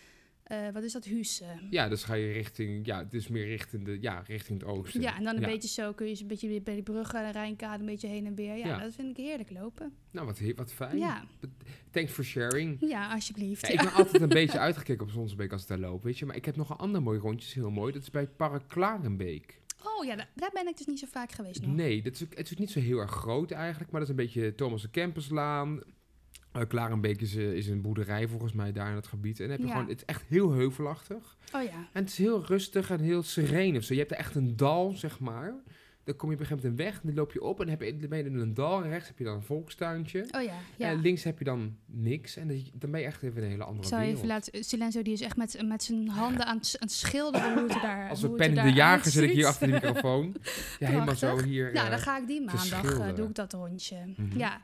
[0.53, 1.45] eh, wat is dat, Husse.
[1.71, 5.01] Ja, dus ga je richting, ja, het is meer richting, de, ja, richting het oosten.
[5.01, 5.47] Ja, en dan een Ja.
[5.47, 8.27] beetje zo kun je een beetje bij die brug aan de Rijnkade een beetje heen
[8.27, 8.57] en weer.
[8.57, 8.79] Ja, Ja.
[8.79, 9.93] dat vind ik heerlijk lopen.
[10.11, 10.99] Nou, wat, wat fijn.
[10.99, 11.25] Ja,
[11.91, 12.77] Thanks for sharing.
[12.81, 13.67] ja alsjeblieft.
[13.67, 16.27] Ja, ik ben altijd een beetje uitgekeken op Zonsbeek als ik daar loop, weet je.
[16.27, 17.93] Maar ik heb nog een ander mooi rondje, is heel mooi.
[17.93, 19.61] Dat is bij het Park Klarenbeek.
[19.85, 21.75] Oh ja, da- daar ben ik dus niet zo vaak geweest nog.
[21.75, 23.91] Nee, dat is, het is niet zo heel erg groot eigenlijk.
[23.91, 25.81] Maar dat is een beetje Thomas de Kemperslaan.
[26.57, 29.41] Uh, Klarenbeek is, eh, is een boerderij volgens mij daar in het gebied.
[29.41, 29.73] En dan heb je Ja.
[29.73, 31.37] gewoon, het is echt heel heuvelachtig.
[31.55, 31.71] Oh ja.
[31.93, 33.93] En het is heel rustig en heel sereen of zo.
[33.95, 35.55] Je hebt er echt een dal, zeg maar.
[36.05, 37.69] Dan kom je op een gegeven moment een weg, en dan loop je op en
[37.69, 38.83] heb je, dan ben je in een dal.
[38.85, 40.27] En rechts heb je dan een volkstuintje.
[40.31, 40.89] Oh ja, ja.
[40.89, 42.37] En links heb je dan niks.
[42.37, 44.17] En dan- dan ben je echt even in een hele andere zou wereld.
[44.19, 44.65] even laten...
[44.65, 47.69] Silenzo die is echt met, met zijn handen aan het, s- aan het schilderen hoe
[47.73, 50.37] het daar Als er pen in de jager zit ik hier achter de microfoon.
[50.79, 51.73] Ja, helemaal zo hier.
[51.75, 53.97] Eh, dan ga ik die maandag, eh, doe ik dat rondje.
[54.17, 54.39] Mhm.
[54.39, 54.63] Ja.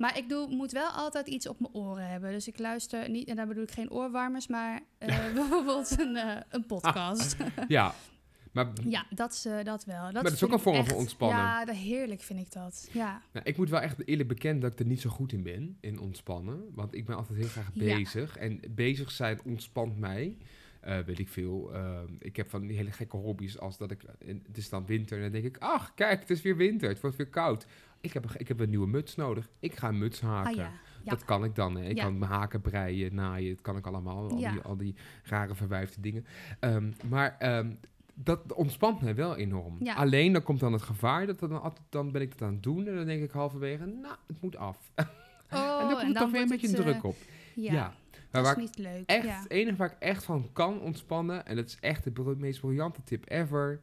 [0.00, 2.32] Maar ik doe, moet wel altijd iets op mijn oren hebben.
[2.32, 6.40] Dus ik luister niet, en daar bedoel ik geen oorwarmers, maar eh, bijvoorbeeld een, eh,
[6.48, 7.36] een podcast.
[7.68, 7.94] ja,
[8.52, 10.12] maar ja, dat, is, eh, dat wel.
[10.12, 11.38] Dat dat is ook een vorm van ontspannen.
[11.38, 12.88] Ja, dat, heerlijk vind ik dat.
[12.92, 13.22] Ja.
[13.32, 15.76] nou, ik moet wel echt eerlijk bekennen dat ik er niet zo goed in ben,
[15.80, 16.64] in ontspannen.
[16.74, 17.96] Want ik ben altijd heel graag Ja.
[17.96, 18.36] bezig.
[18.36, 20.36] En bezig zijn ontspant mij.
[20.80, 21.72] Eh, weet ik veel.
[22.18, 24.02] Ik heb van die hele gekke hobby's als dat ik...
[24.46, 25.58] Het is dan winter en dan denk ik...
[25.58, 26.88] Ach, kijk, het is weer winter.
[26.88, 27.66] Het wordt weer koud.
[28.00, 29.48] Ik heb, een- ik heb een nieuwe muts nodig.
[29.58, 30.50] Ik ga een muts haken.
[30.50, 30.70] Ah ja.
[31.02, 31.10] Ja.
[31.10, 31.76] Dat kan ik dan.
[31.76, 31.84] Hè.
[31.88, 32.02] Ik Ja.
[32.04, 33.52] kan mijn haken breien, naaien.
[33.54, 34.28] Dat kan ik allemaal.
[34.30, 36.26] Al, die, al die rare verwijfde dingen.
[36.60, 37.70] Ehm, maar ehm,
[38.14, 39.78] dat ontspant mij wel enorm.
[39.94, 41.26] Alleen dan komt dan het gevaar.
[41.26, 42.86] Dat dan, dan ben ik het aan het doen.
[42.86, 44.92] En dan denk ik halverwege, nou, het moet af.
[44.96, 45.06] Oh,
[45.80, 47.16] en dan komt toch weer een beetje het, eh, druk op.
[47.54, 47.94] Ja, Ja.
[48.10, 49.02] dat Maar waar is niet leuk.
[49.06, 49.38] echt, ja.
[49.40, 51.46] het enige waar ik echt van kan ontspannen.
[51.46, 53.80] En dat is echt de meest briljante tip ever.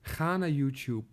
[0.00, 1.06] Ga naar YouTube.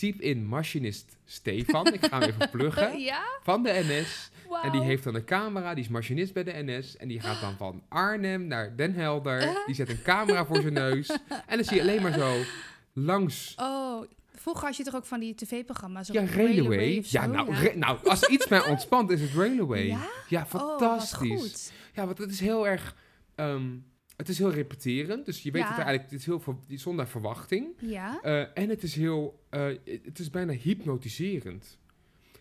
[0.00, 1.86] Typ in machinist Stefan.
[1.92, 2.98] ik ga hem even pluggen.
[3.00, 3.22] Ja?
[3.42, 4.30] Van de NS.
[4.62, 6.96] En die heeft dan een camera, die is machinist bij de NS.
[6.96, 9.62] En die gaat dan van Arnhem naar Den Helder.
[9.66, 11.08] Die zet een camera voor zijn neus.
[11.46, 12.40] En dan zie je alleen maar zo
[12.92, 13.54] langs.
[13.58, 16.08] Oh, vroeger had je toch ook van die tv-programma's?
[16.08, 17.02] Ja, Railway.
[17.06, 19.86] Ja, nou, nou, als iets mij ontspant is het Railway.
[19.86, 20.08] Ja?
[20.28, 21.40] Ja, Oh, wat fantastisch.
[21.40, 21.72] goed.
[21.94, 22.94] ja, want het is heel erg...
[23.34, 23.66] ehm,
[24.20, 25.26] het is heel repeterend.
[25.26, 25.68] Dus je weet Ja.
[25.68, 27.68] het eigenlijk het is heel ver- zonder verwachting.
[27.80, 28.20] Ja?
[28.22, 29.40] Eh, en het is heel...
[29.50, 29.66] eh,
[30.04, 31.78] het is bijna hypnotiserend.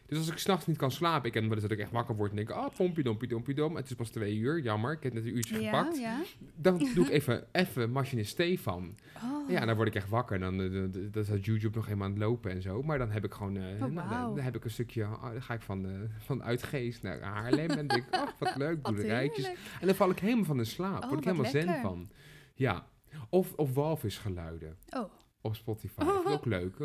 [0.09, 2.15] Dus als ik s'nachts niet kan slapen, ik ken wel eens dat ik echt wakker
[2.15, 3.75] word en denk, ah, pompie, dompie, dompie, dom.
[3.75, 5.99] Het is pas twee uur, jammer, ik heb net een uurtje Ja, gepakt.
[5.99, 6.21] ja.
[6.55, 8.95] Dan doe ik even, even machinist Stefan.
[9.23, 9.49] Oh.
[9.49, 10.35] Ja, dan word ik echt wakker.
[10.35, 12.83] En dan, eh, dan, dan, dan staat YouTube nog helemaal aan het lopen en zo.
[12.83, 14.35] Maar dan heb ik gewoon, eh, nou, dan, Oh, wauw.
[14.35, 17.69] dan heb ik een stukje, ah, dan ga ik van, eh, van Uitgeest naar Haarlem.
[17.69, 19.45] en denk ach, wat leuk, boerderijtjes.
[19.79, 21.03] En dan val ik helemaal van de slaap.
[21.03, 21.81] Oh, word ik wat helemaal zen lekker.
[21.81, 22.09] van.
[22.53, 22.87] Ja.
[23.29, 25.11] Of, of walvisgeluiden Oh.
[25.41, 26.03] op Spotify.
[26.03, 26.75] Vind ik ook leuk.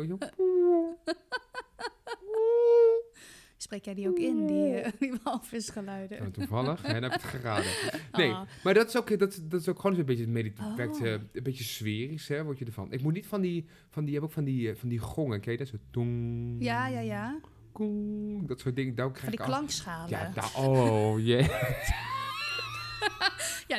[3.54, 6.31] Zo, Spreek jij die ook in, die, eh, die walvisgeluiden?
[6.31, 6.81] Toevallig.
[6.81, 7.71] hè, dan heb ik het geraden.
[8.11, 8.41] Nee, Oh.
[8.63, 10.75] maar dat is ook, dat, dat is ook gewoon een beetje, medit- Oh.
[10.75, 12.91] werkt, eh, een beetje sferisch, hè, word je ervan.
[12.91, 14.99] Ik moet niet van die, van die, je hebt ook van die, eh, van die
[14.99, 15.67] gongen, ken je dat?
[15.67, 17.39] Zo dong, Ja, ja, ja.
[17.71, 18.95] koeng, dat soort dingen.
[18.95, 20.09] Daar krijg Van die ik al- klankschalen.
[20.09, 21.47] Ja, Ja, daar, oh jee.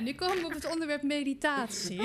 [0.03, 2.01] nu komen we op het onderwerp meditatie.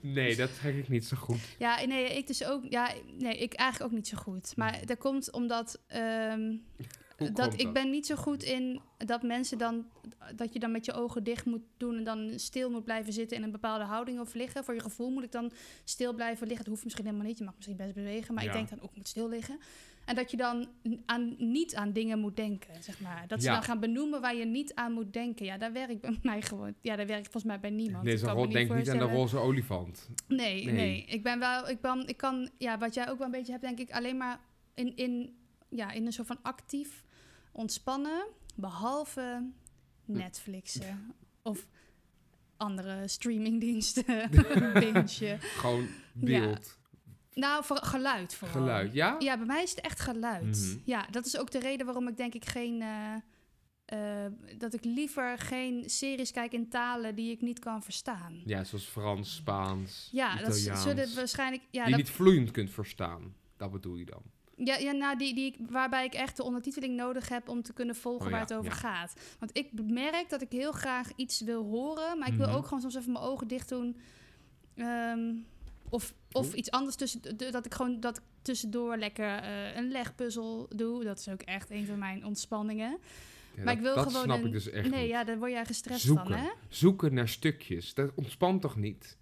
[0.00, 1.40] Nee, dat trek ik niet zo goed.
[1.58, 2.64] Ja, nee, ik dus ook.
[2.68, 4.56] Ja, nee, ik eigenlijk ook niet zo goed.
[4.56, 6.56] Maar dat komt omdat ehm,
[7.16, 9.86] dat komt ik ben niet zo goed in dat mensen dan
[10.36, 13.36] dat je dan met je ogen dicht moet doen en dan stil moet blijven zitten
[13.36, 14.64] in een bepaalde houding of liggen.
[14.64, 15.52] Voor je gevoel moet ik dan
[15.84, 16.64] stil blijven liggen.
[16.64, 17.38] Dat hoeft misschien helemaal niet.
[17.38, 19.58] Je mag misschien best bewegen, maar ik denk dan ook ik moet stil liggen.
[20.04, 20.68] En dat je dan
[21.06, 23.24] aan, niet aan dingen moet denken, zeg maar.
[23.28, 23.52] Dat ze Ja.
[23.54, 25.44] dan gaan benoemen waar je niet aan moet denken.
[25.46, 26.74] Ja, daar werkt bij mij gewoon.
[26.80, 28.04] Ja, daar werkt volgens mij bij niemand.
[28.04, 30.08] Nee, Ik zo'n denk niet aan de roze olifant.
[30.28, 30.74] Nee, Nee.
[30.74, 33.52] nee, Ik ben wel, ik ben, ik kan, ja, wat jij ook wel een beetje
[33.52, 34.40] hebt, denk ik, alleen maar
[34.74, 35.36] in, in,
[35.68, 37.04] ja, in een soort van actief
[37.52, 39.50] ontspannen, behalve
[40.04, 41.66] Netflixen of
[42.56, 44.30] andere streamingdiensten.
[45.40, 46.78] Gewoon beeld,
[47.34, 48.60] Nou, voor geluid vooral.
[48.60, 48.92] geluid.
[48.92, 49.16] Ja?
[49.18, 50.42] Ja, bij mij is het echt geluid.
[50.44, 50.78] Mhm.
[50.84, 52.82] Ja, dat is ook de reden waarom ik denk ik geen.
[52.82, 53.14] eh,
[53.84, 58.42] eh, dat ik liever geen series kijk in talen die ik niet kan verstaan.
[58.46, 61.62] Ja, zoals Frans, Spaans, Ja, dat zullen waarschijnlijk.
[61.70, 63.34] Ja, die dat, niet vloeiend kunt verstaan.
[63.56, 64.22] Dat bedoel je dan?
[64.56, 67.96] Ja, ja nou, die, die, waarbij ik echt de ondertiteling nodig heb om te kunnen
[67.96, 68.76] volgen Oh waar ja, het over ja.
[68.78, 69.14] gaat.
[69.38, 72.56] Want ik merk dat ik heel graag iets wil horen, maar ik wil Mhm.
[72.56, 73.96] ook gewoon soms even mijn ogen dicht doen.
[74.74, 75.34] Ehm,
[75.92, 76.56] of of Oeh.
[76.56, 81.04] iets anders tussen, dat ik gewoon dat ik tussendoor lekker eh, een legpuzzel doe.
[81.04, 82.98] Dat is ook echt een van mijn ontspanningen.
[83.56, 85.10] Ja, maar ik wil dat gewoon snap een, ik dus echt Nee, niet.
[85.10, 86.26] ja, daar word jij gestrest Zoeken.
[86.26, 86.48] van, hè?
[86.68, 87.94] Zoeken naar stukjes.
[87.94, 89.18] Dat ontspant toch niet?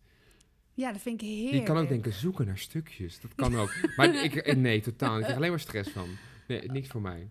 [0.74, 1.52] Ja, dat vind ik heerlijk.
[1.54, 3.20] Je kan ook denken, zoeken naar stukjes.
[3.20, 3.74] Dat kan ook.
[3.96, 5.16] maar ik, eh, nee, totaal.
[5.16, 6.08] Ik krijg alleen maar stress van.
[6.48, 7.30] Nee, niks voor mij.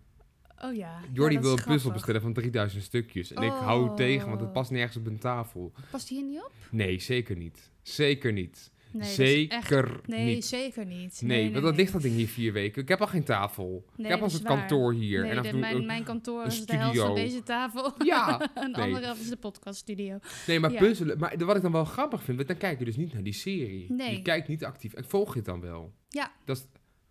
[0.58, 1.00] Oh ja.
[1.12, 3.32] Jordi ja, wil een puzzel bestellen van 3000 stukjes.
[3.32, 4.54] En ik hou het tegen, want het Oh.
[4.54, 5.72] past nergens op een tafel.
[5.90, 6.52] Past hier niet op?
[6.70, 7.70] Nee, zeker niet.
[7.82, 8.70] Zeker niet.
[8.92, 10.44] Nee, zeker echt- Nee, niet.
[10.44, 11.20] zeker niet.
[11.24, 12.82] Nee, want ligt dat ding hier vier weken.
[12.82, 13.84] Ik heb al geen tafel.
[13.96, 14.58] Ik heb al een waar.
[14.58, 15.22] kantoor hier.
[15.22, 17.24] Nee, en de- mijn, ook- mijn kantoor een is de helft van studio.
[17.24, 17.92] deze tafel.
[18.04, 20.18] Ja, een andere helft is de podcaststudio.
[20.46, 20.78] Nee, maar Ja.
[20.78, 21.18] puzzelen.
[21.18, 23.92] Maar wat ik dan wel grappig vind, dan kijk je dus niet naar die serie.
[23.92, 24.16] Nee.
[24.16, 24.94] Je kijkt niet actief.
[24.94, 25.92] Ik volg je het dan wel.
[26.08, 26.32] Ja.
[26.44, 26.66] Dat is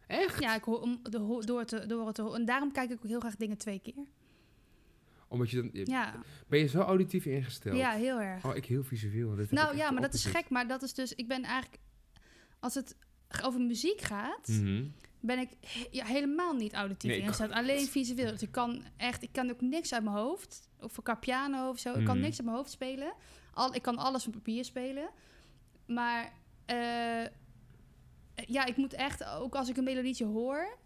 [0.08, 0.42] echt?
[0.42, 2.40] Ja, ik hoor, om de, ho- door, te, door het te horen.
[2.40, 4.06] En daarom kijk ik ook heel graag dingen twee keer.
[5.30, 5.70] Omdat je dan...
[5.86, 6.16] Ja,
[6.48, 7.78] Ben je zo auditief ingesteld?
[7.78, 8.46] ja heel erg.
[8.46, 9.36] Oh, ik heel visueel.
[9.50, 10.50] Nou ja, maar dat is gek.
[10.50, 11.82] Maar dat is dus, ik ben eigenlijk,
[12.60, 12.96] als het
[13.44, 14.86] over muziek gaat, Mhm.
[15.20, 17.52] ben ik he- ja, helemaal niet auditief Nee, ingesteld.
[17.52, 18.32] Alleen visueel.
[18.32, 20.70] Dus ik kan echt, ik kan ook niks uit mijn hoofd.
[20.80, 21.90] Of qua piano of zo.
[21.94, 22.24] Ik kan Mhm.
[22.26, 23.14] niks uit mijn hoofd spelen.
[23.54, 25.10] Al, ik kan alles op papier spelen.
[25.86, 26.34] Maar
[26.66, 27.26] eh,
[28.48, 30.78] ja, ik moet echt, ook als ik een melodietje hoor,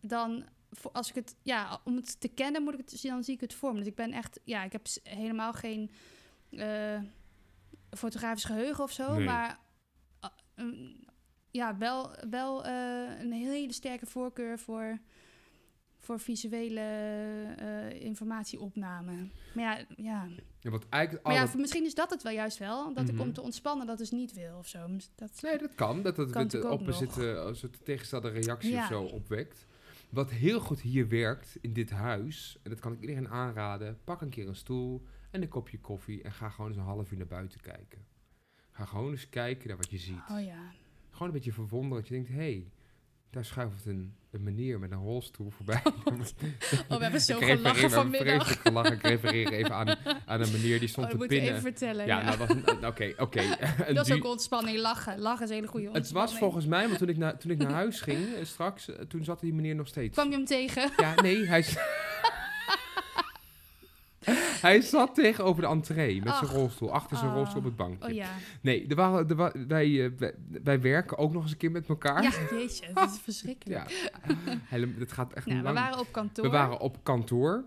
[0.00, 3.34] dan voor, als ik het, ja, om het te kennen moet ik het, dan zie
[3.34, 3.78] ik het voor me.
[3.78, 5.90] Dus ik ben echt, ja, ik heb helemaal geen
[6.50, 7.00] eh,
[7.90, 9.24] fotografisch geheugen of zo, Nee.
[9.24, 9.58] maar
[10.20, 10.30] ah,
[11.50, 14.98] ja, wel, wel eh, een hele sterke voorkeur voor,
[15.98, 16.80] voor visuele
[17.58, 19.12] eh, informatieopname.
[19.54, 20.26] Maar ja, ja.
[20.60, 22.94] Ja, wat eigenlijk Maar alle- misschien is dat het wel juist wel.
[22.94, 23.22] Dat ik Mhm.
[23.22, 24.86] om te ontspannen dat dus niet wil of zo.
[25.14, 26.02] Dat, Nee, dat kan.
[26.02, 28.80] Dat het de ook opposite, een soort tegenstelde reactie Ja.
[28.82, 29.66] of zo opwekt.
[30.08, 34.20] Wat heel goed hier werkt in dit huis, en dat kan ik iedereen aanraden, pak
[34.20, 37.18] een keer een stoel en een kopje koffie en ga gewoon eens een half uur
[37.18, 38.06] naar buiten kijken.
[38.70, 40.30] Ga gewoon eens kijken naar wat je ziet.
[40.30, 40.72] Oh ja.
[41.10, 42.70] Gewoon een beetje verwonderen dat je denkt, hé, hey,
[43.30, 45.82] daar schuift een, een meneer met een rolstoel voorbij.
[46.88, 48.60] Oh, we hebben zo Ik gelachen vanmiddag.
[48.62, 48.92] gelachen.
[48.92, 51.48] Ik refereer even aan, aan een meneer die stond Oh, te moet pinnen.
[51.50, 52.06] even vertellen.
[52.06, 53.42] ja, Ja, nou een- Oké, oké.
[53.94, 54.78] Dat is ook ontspanning.
[54.78, 55.18] Lachen.
[55.18, 56.30] Lachen is een hele goede Het ontspanning.
[56.30, 59.04] was volgens mij, want toen ik, na, toen ik naar huis ging eh, straks, eh,
[59.04, 60.14] toen zat die meneer nog steeds.
[60.14, 60.90] Kwam je hem tegen?
[60.96, 61.64] Ja, nee, hij,
[64.68, 67.36] hij zat tegenover de entree met zijn rolstoel, achter zijn Ah.
[67.36, 68.08] rolstoel op het bankje.
[68.08, 68.28] Oh ja.
[68.60, 71.88] Nee, er waren, wa- wij, eh, wij, wij werken ook nog eens een keer met
[71.88, 72.22] elkaar.
[72.22, 72.86] Ja, jeetje.
[72.94, 73.80] Dat is verschrikkelijk.
[73.90, 74.86] Ja.
[74.98, 75.78] Het gaat echt Nou, we lang.
[75.78, 76.44] waren op kantoor.
[76.44, 77.64] We waren op kantoor.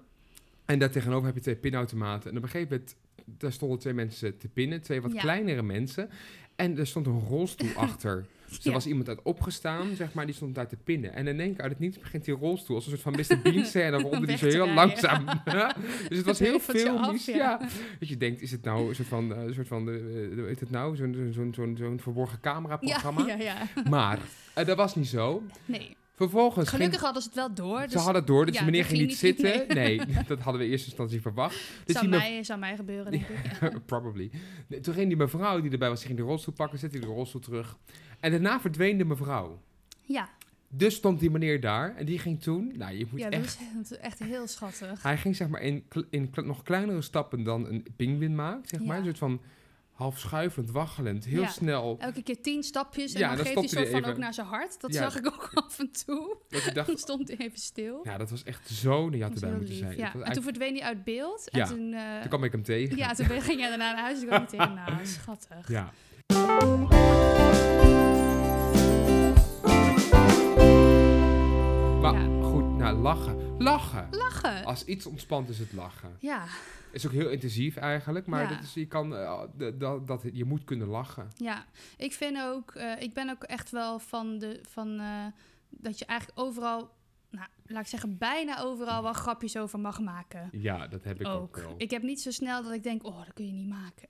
[0.66, 2.32] En daar tegenover heb je twee pinautomaten.
[2.32, 4.82] En op een gegeven moment, daar stonden twee mensen te pinnen.
[4.82, 5.20] Twee wat Ja.
[5.22, 6.10] kleinere mensen.
[6.56, 8.26] En er stond een rolstoel achter.
[8.58, 11.14] Dus er was iemand uit opgestaan, zeg maar, die stond daar te pinnen.
[11.14, 13.42] En in één keer uit het niets begint die rolstoel als een soort van Mr.
[13.42, 14.76] Bean scène ronde die zo heel rijden.
[14.76, 15.26] langzaam.
[16.10, 17.58] dus het was heel filmisch, ja.
[18.00, 19.96] Dat je denkt, is het nou een soort van, eh, een soort van, eh,
[20.36, 23.26] hoe heet het nou, zo'n zo'n zo'n zo'n verborgen camera-programma?
[23.26, 23.90] Ja, ja, ja.
[23.90, 24.20] Maar
[24.54, 25.44] eh, dat was niet zo.
[25.66, 25.96] Nee.
[26.22, 27.80] Vervolgens ging Gelukkig hadden ze het wel door.
[27.82, 29.76] ze Dus hadden het door, dus ja, de meneer ging ging niet zitten.
[29.76, 29.98] Nee.
[30.28, 31.56] dat hadden we in eerste instantie verwacht.
[31.86, 33.86] Dus zou, me- mij, zou mij gebeuren, denk ik.
[33.86, 34.32] Probably.
[34.82, 37.42] Toen ging die mevrouw die erbij was, ging de rolstoel pakken, zette die de rolstoel
[37.42, 37.78] terug.
[38.20, 39.62] En daarna verdween de mevrouw.
[40.06, 40.30] Ja,
[40.70, 43.60] Dus stond die meneer daar en die ging toen, nou je moet ja dat, echt...
[43.60, 45.04] is, dat is echt heel schattig.
[45.04, 48.90] Hij ging zeg maar in, in nog kleinere stappen dan een pinguïn maakt, zeg maar.
[48.90, 48.98] Ja.
[48.98, 49.42] Een soort van
[50.02, 51.48] half schuivend, waggelend, heel Ja.
[51.48, 51.96] snel.
[52.00, 54.34] Elke keer tien stapjes en Ja, dan, dan geeft hij soort hij van ook naar
[54.34, 54.82] zijn hart.
[54.82, 55.02] Dat Ja.
[55.02, 56.38] zag ik ook af en toe.
[56.50, 58.00] Dat je dacht, Dan stond hij even stil.
[58.04, 59.98] ja, dat was echt zo, je had erbij moeten zijn.
[59.98, 60.14] Ja.
[60.14, 61.48] En toen verdween hij uit beeld.
[61.52, 61.62] Ja.
[61.62, 62.98] En toen, eh, toen kwam ik hem tegen.
[62.98, 64.22] ja, toen ging jij daarna naar huis.
[64.24, 65.68] Ik ook meteen, nou, schattig.
[65.68, 65.92] Ja.
[72.02, 73.56] Maar goed, nou, lachen.
[73.58, 74.08] Lachen.
[74.12, 74.66] Lachen.
[74.66, 76.10] Als iets ontspant is het lachen.
[76.20, 76.44] Ja,
[76.92, 78.50] Is ook heel intensief eigenlijk, maar Ja.
[78.50, 79.42] dat is, je, kan, eh,
[79.78, 81.28] dat, dat, je moet kunnen lachen.
[81.36, 81.66] ja.
[81.98, 85.26] Ik vind ook, eh, ik ben ook echt wel van de, van, eh,
[85.70, 86.92] dat je eigenlijk overal,
[87.30, 90.50] nou, laat ik zeggen, bijna overal wel grapjes over mag maken.
[90.52, 91.56] Ja, dat heb ik ook, ook.
[91.56, 91.74] wel.
[91.78, 94.08] Ik heb niet zo snel dat ik denk, oh, dat kun je niet maken.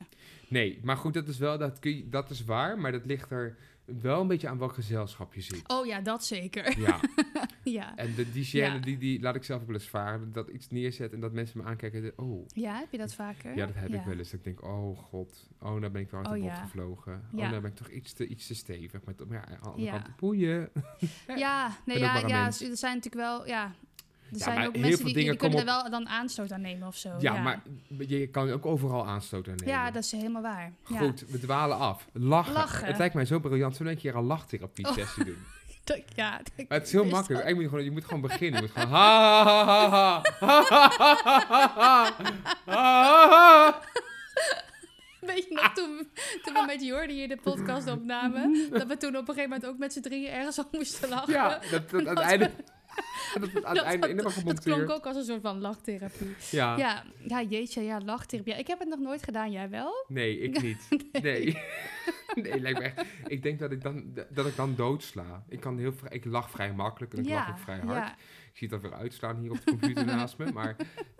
[0.47, 3.31] Nee, maar goed, dat is wel, dat, kun je, dat is waar, maar dat ligt
[3.31, 5.61] er wel een beetje aan welk gezelschap je zit.
[5.69, 6.79] Oh ja, dat zeker.
[6.79, 6.99] Ja,
[7.63, 7.95] ja.
[7.97, 8.77] en de, die Ja.
[8.77, 10.31] die, die laat ik zelf ook wel eens varen.
[10.33, 12.01] Dat iets neerzet en dat mensen me aankijken.
[12.01, 13.55] de- Oh, ja, heb je dat vaker?
[13.55, 14.29] ja, dat heb ik wel eens.
[14.29, 17.13] Dat ik denk, oh god, oh, nou ben ik wel uit Oh, de gevlogen.
[17.33, 18.99] Oh, nou ben ik toch iets te, iets te stevig.
[19.03, 19.99] Maar, ja, aan de andere Ja.
[19.99, 20.69] kant, boeien.
[21.35, 23.71] Ja, nee, ja, ja, er zijn natuurlijk wel, ja...
[24.31, 25.67] Er ja, zijn ook mensen die, die kunnen op...
[25.67, 27.15] er wel dan aanstoot aan nemen of zo.
[27.19, 27.61] Ja, maar
[27.97, 29.73] je kan ook overal aanstoot aan nemen.
[29.73, 30.73] Ja, dat is helemaal waar.
[30.83, 32.07] Goed, we dwalen af.
[32.13, 32.87] Lachen.
[32.87, 33.75] Het lijkt mij zo briljant.
[33.75, 35.29] Zullen we een keer al lachtherapie-sessie oh.
[35.29, 35.37] doen?
[36.15, 37.47] ja, dat maar het is heel makkelijk.
[37.47, 38.61] Je, moet gewoon beginnen.
[38.61, 38.97] Je moet gewoon...
[38.97, 40.53] Ha, ha, ha,
[42.65, 43.79] ha.
[45.49, 46.09] Nog toen,
[46.43, 48.69] toen we met Jordi hier de podcast opnamen.
[48.71, 51.33] Dat we toen op een gegeven moment ook met z'n drieën ergens al moesten lachen.
[51.33, 52.53] Ja, dat, dat uiteindelijk...
[53.39, 56.35] Dat het aan het einde in de dat klonk ook als een soort van lachtherapie.
[56.51, 56.77] Ja.
[56.77, 58.53] Ja, ja jeetje, ja, lachtherapie.
[58.53, 60.05] Ik heb het nog nooit gedaan, jij wel?
[60.07, 60.87] Nee, ik niet.
[61.21, 61.57] Nee.
[62.35, 63.05] Nee, lijkt me echt...
[63.27, 65.43] Ik denk dat ik dan, dat ik dan doodsla.
[65.47, 67.97] Ik, kan heel, vrij- ik lach vrij makkelijk en ik lach ook vrij hard.
[68.05, 68.13] Ja,
[68.51, 70.51] Ik zie het alweer uitslaan hier op de computer naast me.
[70.51, 70.75] Maar,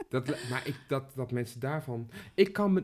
[0.10, 2.10] dat, maar ik, dat, dat mensen daarvan...
[2.34, 2.84] Ik kan me...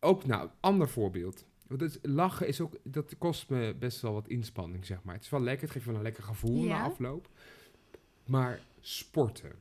[0.00, 1.44] Ook, nou, ander voorbeeld.
[1.66, 2.74] Want lachen is ook...
[2.82, 5.14] Dat kost me best wel wat inspanning, zeg maar.
[5.14, 5.62] Het is wel lekker.
[5.62, 7.28] Het geeft wel een lekker gevoel na afloop.
[8.28, 9.52] Maar sporten.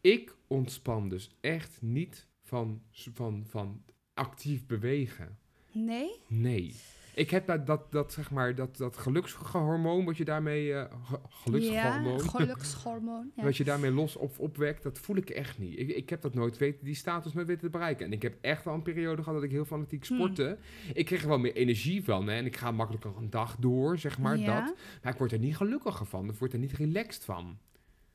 [0.00, 3.82] Ik ontspan dus echt niet van, van, van
[4.14, 5.38] actief bewegen.
[5.72, 6.10] nee?
[6.26, 6.74] Nee.
[7.14, 10.72] Ik heb dat, dat, dat zeg maar, dat, dat gelukshormoon, wat je daarmee,
[11.04, 13.30] ge- gelukshormoon, Ja, gelukshormoon.
[13.36, 13.42] Ja.
[13.42, 15.78] wat je daarmee los op, opwekt, dat voel ik echt niet.
[15.78, 18.06] Ik, ik heb dat nooit weten, die status nooit weten te bereiken.
[18.06, 20.16] En ik heb echt wel een periode gehad dat ik heel fanatiek Hmm.
[20.16, 20.58] sportte.
[20.94, 23.98] Ik kreeg er wel meer energie van, hè, en ik ga makkelijker een dag door,
[23.98, 24.60] zeg maar, ja?
[24.64, 24.74] dat.
[25.02, 27.58] Maar ik word er niet gelukkiger van, ik word er niet relaxed van.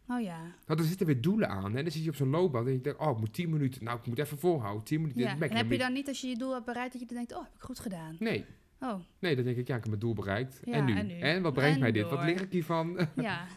[0.08, 0.39] Oh ja.
[0.65, 1.84] Want er zitten weer doelen aan, hè.
[1.84, 4.00] Dan zit je op zo'n loopband en je denkt, oh, ik moet 10 minuten, nou,
[4.00, 5.22] ik moet even volhouden, 10 minuten.
[5.22, 5.36] ja.
[5.36, 7.15] Dan En heb je dan niet, als je je doel hebt bereikt, dat je dan
[7.18, 8.15] denkt, oh, heb ik goed gedaan?
[8.20, 8.46] Nee,
[8.80, 10.60] Oh, nee, dan denk ik, ja, ik heb mijn doel bereikt.
[10.63, 10.96] Ja, en, nu?
[10.96, 11.41] en nu?
[11.41, 12.10] wat brengt En mij dit?
[12.10, 13.08] Wat leer ik hiervan?
[13.15, 13.48] ja.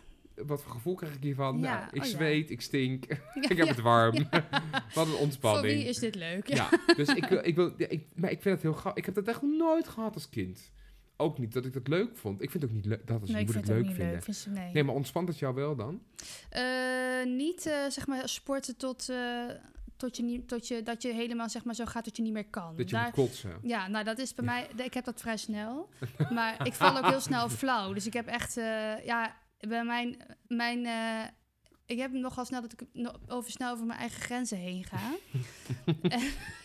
[0.47, 1.59] Wat voor gevoel krijg ik hiervan?
[1.59, 3.05] Ja, Nou, ik oh zweet, ik stink,
[3.51, 4.15] ik heb het warm.
[4.15, 5.79] Wat een Voor ontspanning.
[5.79, 6.49] wie is dit leuk?
[6.49, 6.69] Ja.
[6.97, 8.99] Dus ik wil, ik wil ik, maar ik vind het heel grappig.
[8.99, 10.71] Ik heb dat echt nooit gehad als kind.
[11.21, 12.43] Ook niet dat ik dat leuk vond.
[12.43, 13.07] Ik vind het ook niet leuk.
[13.07, 14.11] Dat is, Nee, ik vind het leuk vinden.
[14.11, 14.23] leuk.
[14.23, 14.73] Vind nee.
[14.73, 16.03] Nee, maar ontspant het jou wel dan?
[16.51, 19.45] Eh, niet eh, zeg maar sporten tot, eh,
[19.97, 22.33] tot, je niet, tot je, dat je helemaal zeg maar, zo gaat dat je niet
[22.33, 22.77] meer kan.
[22.77, 23.59] Dat je Daar, moet kotsen.
[23.63, 25.89] ja, nou dat is bij mij, ik heb dat vrij snel.
[26.31, 27.93] Maar ik val ook heel snel flauw.
[27.93, 28.55] Dus ik heb echt,
[29.05, 30.87] ja, bij mijn, mijn
[31.89, 32.87] ik heb nogal snel dat ik
[33.29, 35.15] over snel over mijn eigen grenzen heen ga.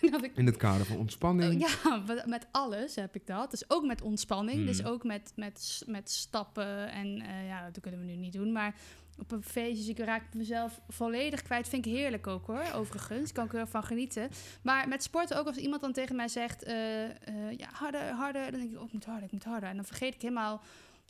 [0.11, 1.63] dat ik In het kader van ontspanning.
[1.63, 1.69] Oh,
[2.05, 3.51] ja, met alles heb ik dat.
[3.51, 4.65] Dus ook met ontspanning.
[4.65, 4.87] Dus Hmm.
[4.91, 6.91] ook met, met, met stappen.
[6.91, 8.51] En eh, ja, dat kunnen we nu niet doen.
[8.51, 8.75] Maar
[9.19, 11.69] op een feestje, dus ik raak mezelf volledig kwijt.
[11.69, 13.31] Vind ik heerlijk ook hoor, overigens.
[13.31, 14.29] Kan ik er wel van genieten.
[14.61, 16.63] Maar met sporten ook, als iemand dan tegen mij zegt...
[16.63, 18.51] eh, eh, ja, harder, harder.
[18.51, 19.69] Dan denk ik, oh, ik moet harder, ik moet harder.
[19.69, 20.61] En dan vergeet ik helemaal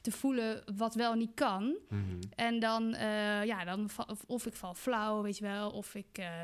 [0.03, 1.77] te voelen wat wel niet kan.
[1.89, 2.01] Mhm.
[2.35, 5.69] En dan, eh, ja, dan of, of ik val flauw, weet je wel.
[5.69, 6.43] Of ik, eh,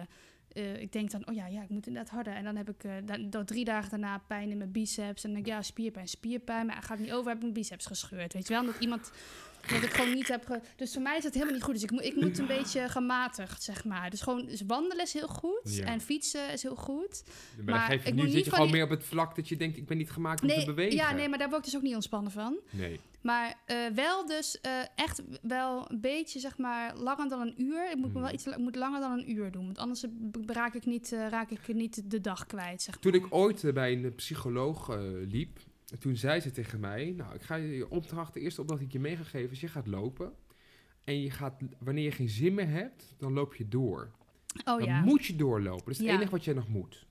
[0.52, 2.34] eh, ik denk dan, oh ja, ja, ik moet inderdaad harder.
[2.34, 5.24] En dan heb ik dan, dan drie dagen daarna pijn in mijn biceps.
[5.24, 6.66] En dan denk ik, ja, spierpijn, spierpijn.
[6.66, 8.34] Maar gaat het niet over, heb ik mijn biceps gescheurd.
[8.34, 9.12] Weet je wel, dat iemand,
[9.68, 10.46] dat ik gewoon niet heb...
[10.46, 11.74] Ge dus voor mij is dat helemaal niet goed.
[11.74, 14.10] Dus ik, moet ik moet een beetje gematigd, zeg maar.
[14.10, 15.62] Dus gewoon, dus wandelen is heel goed.
[15.64, 15.86] Ja.
[15.86, 17.24] En fietsen is heel goed.
[17.66, 19.58] Maar, geef je, ik nu zit je gewoon die- meer op het vlak dat je
[19.58, 20.96] denkt, ik ben niet gemaakt om Nee, te bewegen.
[20.96, 22.58] ja, nee, maar daar word ik dus ook niet ontspannen van.
[22.70, 23.00] Nee.
[23.22, 27.90] Maar eh, wel dus eh, echt wel een beetje, zeg maar, langer dan een uur.
[27.92, 28.22] Ik moet, me Hmm.
[28.22, 29.66] wel iets, ik moet langer dan een uur doen.
[29.66, 30.04] Want anders
[30.46, 33.20] raak ik niet, eh, raak ik niet de dag kwijt, zeg Toen maar.
[33.22, 35.00] ik ooit bij een psycholoog eh,
[35.92, 38.80] liep, toen zei ze tegen mij, nou, ik ga je je opdracht, de eerste opdracht
[38.82, 40.34] die ik je meegegeven is, je gaat lopen.
[41.04, 44.12] En je gaat, wanneer je geen zin meer hebt, dan loop je door.
[44.58, 45.02] Oh dan ja.
[45.02, 45.86] moet je doorlopen.
[45.86, 47.08] Dat is het enige wat je nog moet.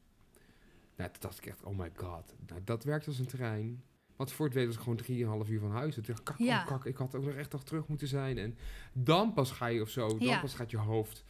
[0.97, 2.35] Nou, toen dacht ik echt, oh my god.
[2.47, 3.83] Nou, dat werkt als een trein.
[4.17, 5.95] Want voor het weten was ik gewoon drieënhalf uur van huis.
[5.95, 6.61] Toen dacht ik, kak, Ja.
[6.61, 8.39] oh, kak, ik had ook nog echt nog terug moeten zijn.
[8.39, 8.57] En
[8.93, 11.25] dan pas ga je of zo, dan pas gaat je hoofd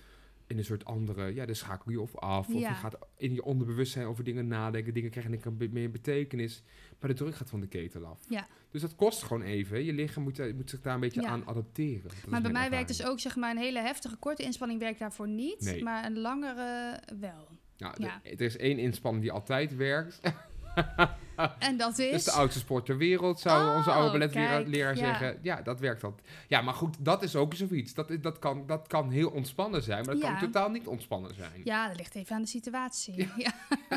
[0.49, 2.49] in een soort andere, ja, dan schakel je of af.
[2.49, 2.69] Of Ja.
[2.69, 4.95] je gaat in je onderbewustzijn over dingen nadenken.
[4.95, 6.63] Dingen krijgen een meer betekenis.
[7.01, 8.21] Maar de druk gaat van de ketel af.
[8.29, 8.47] Ja.
[8.71, 9.85] Dus dat kost gewoon even.
[9.85, 11.29] Je lichaam moet, eh, moet zich daar een beetje Ja.
[11.29, 12.03] aan adapteren.
[12.03, 14.99] Dat Maar bij mij werkt dus ook, zeg maar, een hele heftige korte inspanning werkt
[14.99, 15.61] daarvoor niet.
[15.61, 15.83] Nee.
[15.83, 17.49] Maar een langere wel.
[17.79, 18.21] Nou, Ja.
[18.23, 20.21] de- er is één inspanning die altijd werkt.
[21.59, 22.13] en dat Dat is...
[22.13, 24.95] is de oudste sport ter wereld, zou Oh, onze oude balletleraar ja.
[24.95, 25.39] zeggen.
[25.43, 26.29] Ja, dat werkt altijd.
[26.49, 27.95] Ja, maar goed, dat is ook zoiets.
[27.95, 30.31] Dat, is- dat, kan, dat kan heel ontspannen zijn, maar dat Ja.
[30.31, 31.61] kan totaal niet ontspannen zijn.
[31.65, 33.29] Ja, dat ligt even aan de situatie.
[33.37, 33.53] Ja.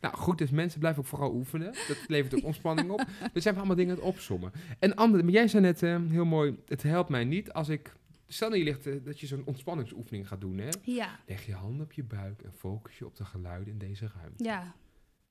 [0.00, 1.72] Nou goed, dus mensen blijven ook vooral oefenen.
[1.88, 3.04] Dat levert ook ontspanning op.
[3.34, 4.52] Er zijn allemaal dingen aan het opsommen.
[4.78, 7.92] En andere, maar jij zei net eh, heel mooi, het helpt mij niet als ik...
[8.28, 10.68] Stel nou je ligt, eh, dat je zo'n ontspanningsoefening gaat doen, hè.
[10.82, 11.18] ja.
[11.26, 14.44] Leg je handen op je buik en focus je op de geluiden in deze ruimte.
[14.44, 14.74] Ja.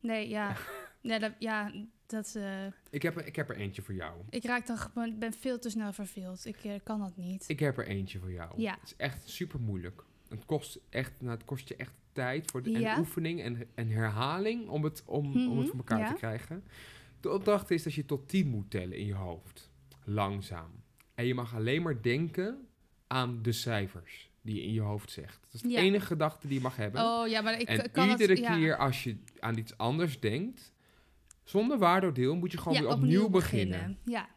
[0.04, 0.56] Nee, ja.
[1.02, 1.72] Nee, dat, ja,
[2.06, 2.36] dat...
[2.36, 4.22] eh, Ik, heb, er- ik heb er eentje voor jou.
[4.30, 6.46] ik raak dan ben veel te snel verveeld.
[6.46, 7.46] Ik eh, kan dat niet.
[7.48, 8.62] Ik heb er eentje voor jou.
[8.62, 8.72] Ja.
[8.80, 10.04] Het is echt super moeilijk.
[10.30, 12.94] Het kost, echt, nou, het kost je echt tijd voor de, Ja.
[12.94, 16.08] en oefening en, en herhaling om het, om, om het Mhm, voor elkaar ja.
[16.08, 16.63] te krijgen.
[17.20, 19.72] De opdracht is dat je tot 10 moet tellen in je hoofd.
[20.04, 20.72] Langzaam.
[21.16, 22.68] En je mag alleen maar denken
[23.08, 25.40] aan de cijfers die je in je hoofd zegt.
[25.42, 25.80] Dat is de Ja.
[25.80, 27.02] enige gedachte die je mag hebben.
[27.02, 28.46] Oh, ja, maar ik en kan iedere het...
[28.56, 30.72] keer als je aan iets anders denkt,
[31.44, 33.98] zonder waardoordeel, moet je gewoon weer opnieuw, beginnen.
[34.06, 34.28] Ja.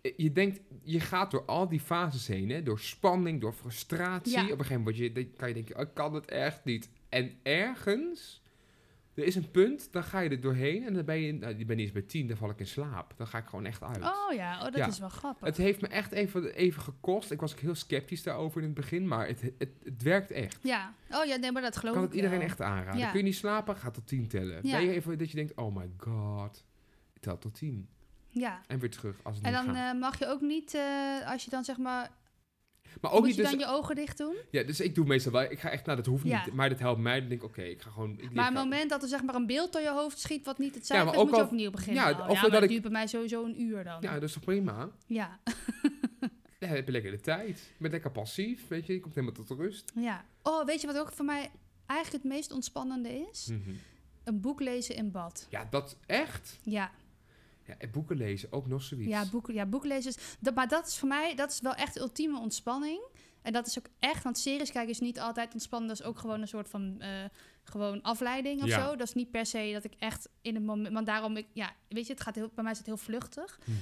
[0.00, 2.62] Eh, Je denkt, je gaat door al die fases heen, hè?
[2.62, 4.36] door spanning, door frustratie.
[4.42, 6.88] Op een gegeven moment je, kan je denken, oh, ik kan het echt niet.
[7.08, 8.42] En ergens,
[9.14, 11.66] er is een punt, dan ga je er doorheen en dan ben je, nou, ik
[11.66, 13.14] ben niet eens bij tien, dan val ik in slaap.
[13.16, 14.02] Dan ga ik gewoon echt uit.
[14.02, 14.86] Oh ja, oh, dat Ja.
[14.86, 15.46] is wel grappig.
[15.46, 17.30] Het heeft me echt even, even gekost.
[17.30, 20.58] Ik was ook heel sceptisch daarover in het begin, maar het, het, het werkt echt.
[20.62, 20.94] Ja.
[21.10, 22.46] Oh ja, nee, maar dat geloof kan ik het iedereen wel.
[22.48, 23.00] echt aanraden.
[23.00, 23.10] Ja.
[23.10, 24.58] Kun je niet slapen, ga tot tien tellen.
[24.62, 24.76] Ja.
[24.76, 26.64] Ben je even dat je denkt, oh my god,
[27.12, 27.88] ik tel tot tien.
[28.28, 28.60] Ja.
[28.66, 31.50] En weer terug als het En dan eh, mag je ook niet, eh, als je
[31.50, 32.10] dan zeg maar...
[33.00, 34.34] maar ook moet niet je dus, dan je ogen dicht doen?
[34.50, 35.42] Ja, dus ik doe meestal wel.
[35.42, 36.44] Ik ga echt, nou dat hoeft Ja.
[36.44, 36.54] niet.
[36.54, 37.20] Maar dat helpt mij.
[37.20, 38.10] Dan denk ik, oké, ik ga gewoon.
[38.18, 40.44] Ik Maar op het moment dat er zeg maar een beeld door je hoofd schiet
[40.44, 42.02] wat niet het Ja, cijfer maar is, ook moet je al- opnieuw beginnen.
[42.02, 43.96] ja, of ja, dat dat ik- duurt bij mij sowieso een uur dan.
[44.00, 44.90] Ja, dat is toch prima?
[45.06, 45.38] Ja.
[46.58, 47.58] Dan heb je lekker de tijd.
[47.58, 48.92] Je bent lekker passief, weet je.
[48.92, 49.92] Je komt helemaal tot rust.
[49.94, 50.24] ja.
[50.42, 51.50] Oh, weet je wat ook voor mij
[51.86, 53.46] eigenlijk het meest ontspannende is?
[53.50, 53.70] Mhm.
[54.24, 55.46] Een boek lezen in bad.
[55.50, 56.58] Ja, dat echt.
[56.62, 56.90] Ja,
[57.66, 59.08] Ja, en boeken lezen, ook nog zoiets.
[59.08, 60.12] ja, boeken, ja boek lezen.
[60.40, 63.02] Dat, maar dat is voor mij, dat is wel echt ultieme ontspanning.
[63.42, 65.88] En dat is ook echt, want series kijken is niet altijd ontspannen.
[65.88, 67.24] Dat is ook gewoon een soort van eh,
[67.64, 68.84] gewoon afleiding of Ja.
[68.84, 68.96] zo.
[68.96, 70.94] Dat is niet per se dat ik echt in het moment...
[70.94, 73.58] Want daarom, ik, ja, weet je, het gaat heel, bij mij is het heel vluchtig.
[73.64, 73.78] Mhm.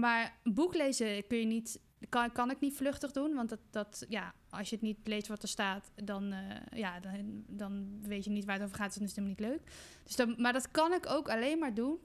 [0.00, 3.34] Maar boek lezen kun je niet, kan, kan ik niet vluchtig doen.
[3.34, 7.00] Want dat, dat, ja, als je het niet leest wat er staat, dan, eh, ja,
[7.00, 8.86] dan, dan weet je niet waar het over gaat.
[8.86, 9.72] Dus dan is het helemaal niet leuk.
[10.04, 11.98] Dus dan, maar dat kan ik ook alleen maar doen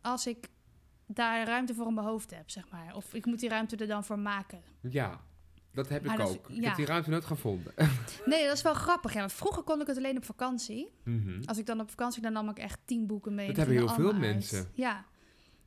[0.00, 0.48] als ik
[1.06, 2.94] daar ruimte voor in mijn hoofd heb, zeg maar.
[2.96, 4.62] Of ik moet die ruimte er dan voor maken.
[4.80, 5.20] Ja,
[5.72, 6.48] dat heb Maar ik is- ook.
[6.48, 7.72] Ik heb die ruimte nooit gevonden.
[8.24, 9.12] Nee, dat is wel grappig.
[9.12, 10.88] Ja, want vroeger kon ik het alleen op vakantie.
[11.04, 11.42] Mhm.
[11.44, 13.46] Als ik dan op vakantie, dan nam ik echt tien boeken mee.
[13.46, 14.18] Dat en hebben heel veel uit.
[14.20, 14.70] mensen.
[14.74, 15.04] Ja.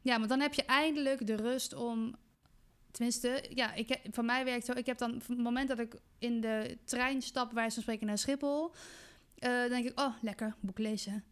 [0.01, 2.15] ja, maar dan heb je eindelijk de rust om...
[2.91, 4.71] Tenminste, ja, ik heb, voor mij werkt zo.
[4.71, 8.07] Ik heb dan, op het moment dat ik in de trein stap, wij van spreken
[8.07, 8.73] naar Schiphol...
[9.35, 11.23] eh, denk ik, oh, lekker, boek lezen.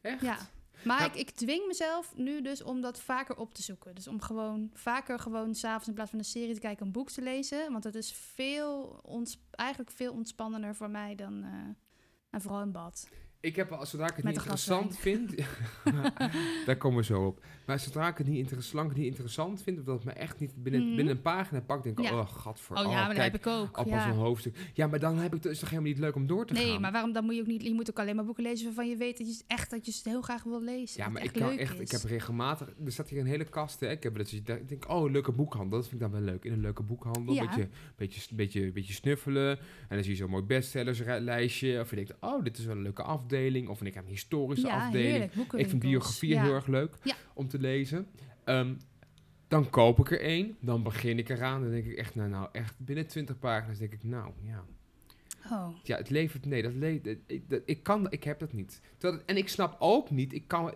[0.00, 0.20] Echt?
[0.20, 0.36] Ja.
[0.84, 3.94] Maar Nou- ik, ik dwing mezelf nu dus om dat vaker op te zoeken.
[3.94, 7.10] Dus om gewoon vaker gewoon s'avonds in plaats van een serie te kijken, een boek
[7.10, 7.72] te lezen.
[7.72, 11.42] Want het is veel ons, eigenlijk veel ontspannender voor mij dan...
[11.44, 11.50] eh,
[12.30, 13.08] en vooral in bad.
[13.42, 15.34] Ik heb, zodra ik het Met niet interessant vind...
[16.66, 17.44] daar komen we zo op.
[17.66, 19.78] Maar zodra ik het niet interessant, niet interessant vind...
[19.78, 20.96] of dat het me echt niet binnen, Mhm.
[20.96, 21.82] binnen een pagina pak...
[21.82, 22.12] denk ik, Ja.
[22.18, 22.76] oh, gadver.
[22.76, 23.76] Oh, ja, maar dat kijk, heb ik ook.
[23.76, 24.08] Appels ja.
[24.08, 24.56] een hoofdstuk.
[24.74, 26.64] Ja, maar dan heb ik, is het toch helemaal niet leuk om door te gaan?
[26.64, 27.62] Nee, maar waarom dan moet je ook niet...
[27.62, 29.92] Je moet ook alleen maar boeken lezen waarvan je weet dat je echt dat je
[29.92, 30.96] het heel graag wil lezen.
[30.98, 33.80] Ja, dat maar ik kan echt, ik heb regelmatig, er staat hier een hele kast,
[33.80, 33.90] hè.
[33.90, 36.44] Ik heb dat ik denk, oh, leuke boekhandel, dat vind ik dan wel leuk.
[36.44, 37.44] In een leuke boekhandel, Ja.
[37.46, 39.58] beetje, beetje, beetje, beetje snuffelen.
[39.58, 41.80] En dan zie je zo'n mooi bestsellerslijstje.
[41.80, 43.30] Of je denkt, oh, dit is wel een leuke afdeling.
[43.68, 45.10] Of ik heb een historische ja, afdeling.
[45.10, 45.52] heerlijk.
[45.52, 46.42] Ik vind biografieën ja.
[46.42, 46.96] heel erg leuk
[47.34, 48.06] om te lezen.
[48.44, 48.74] Ehm,
[49.48, 51.62] dan koop ik er één, dan begin ik eraan.
[51.62, 54.64] Dan denk ik echt, nou, nou, echt binnen 20 pagina's denk ik, nou, ja.
[55.50, 58.80] Oh, Ja, het levert, nee, dat levert, ik, dat, ik kan, ik heb dat niet.
[58.98, 60.74] Dat, en ik snap ook niet, ik kan,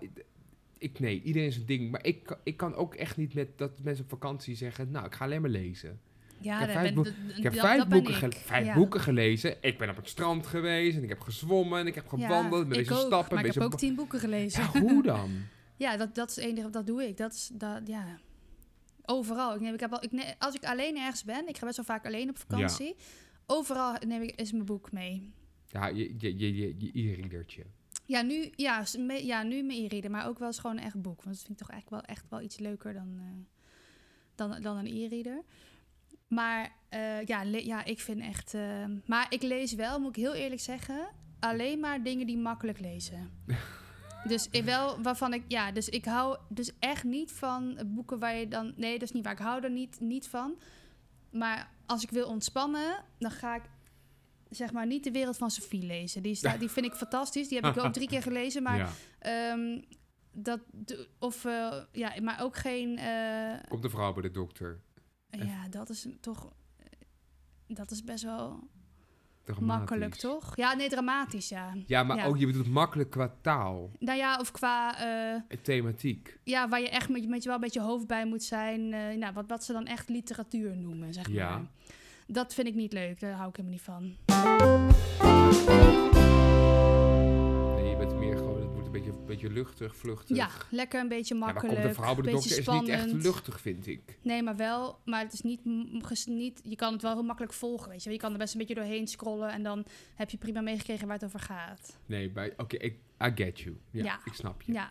[0.78, 3.82] ik, nee, iedereen is een ding, maar ik, ik kan ook echt niet met dat
[3.82, 6.00] mensen op vakantie zeggen, nou, ik ga alleen maar lezen.
[6.38, 8.34] Ja, Ik heb vijf ben- boek- dat- Ik heb dat- vijf, dat ben boeken, ik.
[8.34, 8.74] ge- vijf Ja.
[8.74, 12.06] boeken gelezen, ik ben op het strand geweest en ik heb gezwommen en ik heb
[12.08, 13.34] gewandeld, ik ben ik bezig ook, stappen.
[13.34, 14.62] maar ik heb ook tien boeken gelezen.
[14.72, 15.30] Ja, hoe dan?
[15.76, 17.16] Ja, dat, dat is het enige, dat doe ik.
[17.16, 18.18] Dat is, dat, ja.
[19.04, 19.54] Overal.
[19.54, 21.86] Ik neem, ik heb al, ik als ik alleen ergens ben, ik ga best wel
[21.86, 22.96] vaak alleen op vakantie.
[23.46, 25.32] Overal neem ik is mijn boek mee.
[25.68, 27.62] Ja, je, je, je, je, je e-readertje.
[28.04, 28.84] Ja, nu, ja,
[29.22, 31.22] ja, nu mijn e-reader, maar ook wel eens gewoon een echt boek.
[31.22, 33.24] Want dat vind ik toch eigenlijk wel echt wel iets leuker dan, eh,
[34.34, 35.42] dan, dan een e-reader.
[36.26, 38.54] Maar eh, ja, ja, ik vind echt...
[38.54, 41.08] eh, maar ik lees wel, moet ik heel eerlijk zeggen,
[41.40, 43.30] alleen maar dingen die makkelijk lezen.
[44.28, 45.44] dus ik wel waarvan ik...
[45.48, 48.72] Ja, dus ik hou dus echt niet van boeken waar je dan...
[48.76, 49.32] Nee, dat is niet waar.
[49.32, 50.58] Ik hou er niet, niet van.
[51.30, 53.62] Maar als ik wil ontspannen, dan ga ik
[54.48, 56.22] zeg maar niet de wereld van Sophie lezen.
[56.22, 57.48] Die, staat, die vind ik fantastisch.
[57.48, 58.62] Die heb ik ook drie keer gelezen.
[58.62, 58.90] Maar ja.
[59.18, 59.80] Ehm,
[60.32, 60.60] dat,
[61.18, 62.98] of, eh, ja, maar ook geen,
[63.68, 64.80] Komt de vrouw bij de dokter.
[65.30, 66.52] Ja, dat is toch,
[67.66, 68.68] dat is best wel
[69.44, 69.66] Dramatisch.
[69.66, 70.56] makkelijk, toch?
[70.56, 71.74] Ja, nee, dramatisch, ja.
[71.86, 72.24] Ja, maar Ja.
[72.24, 73.90] ook je bedoelt makkelijk qua taal.
[73.98, 76.38] Nou ja, of qua, eh, en Thematiek.
[76.44, 78.92] ja, waar je echt met, met je wel een beetje hoofd bij moet zijn.
[78.92, 81.50] eh, nou, wat, wat ze dan echt literatuur noemen, zeg Ja.
[81.50, 81.66] maar.
[82.26, 85.25] Dat vind ik niet leuk, daar hou ik helemaal niet van.
[89.26, 90.36] Beetje, een beetje luchtig, vluchtig.
[90.36, 91.78] Ja, lekker een beetje Ja, maar makkelijk.
[91.80, 94.18] komt de vrouw bij de is niet echt luchtig, vind ik.
[94.22, 95.64] Nee, maar wel, maar het is niet,
[96.26, 98.10] niet, je kan het wel heel makkelijk volgen, weet je.
[98.10, 101.16] Je kan er best een beetje doorheen scrollen en dan heb je prima meegekregen waar
[101.16, 101.98] het over gaat.
[102.06, 103.76] Nee, bij, oké, ik I get you.
[103.90, 104.20] Ja, Ja.
[104.24, 104.72] ik snap je.
[104.72, 104.90] Ja,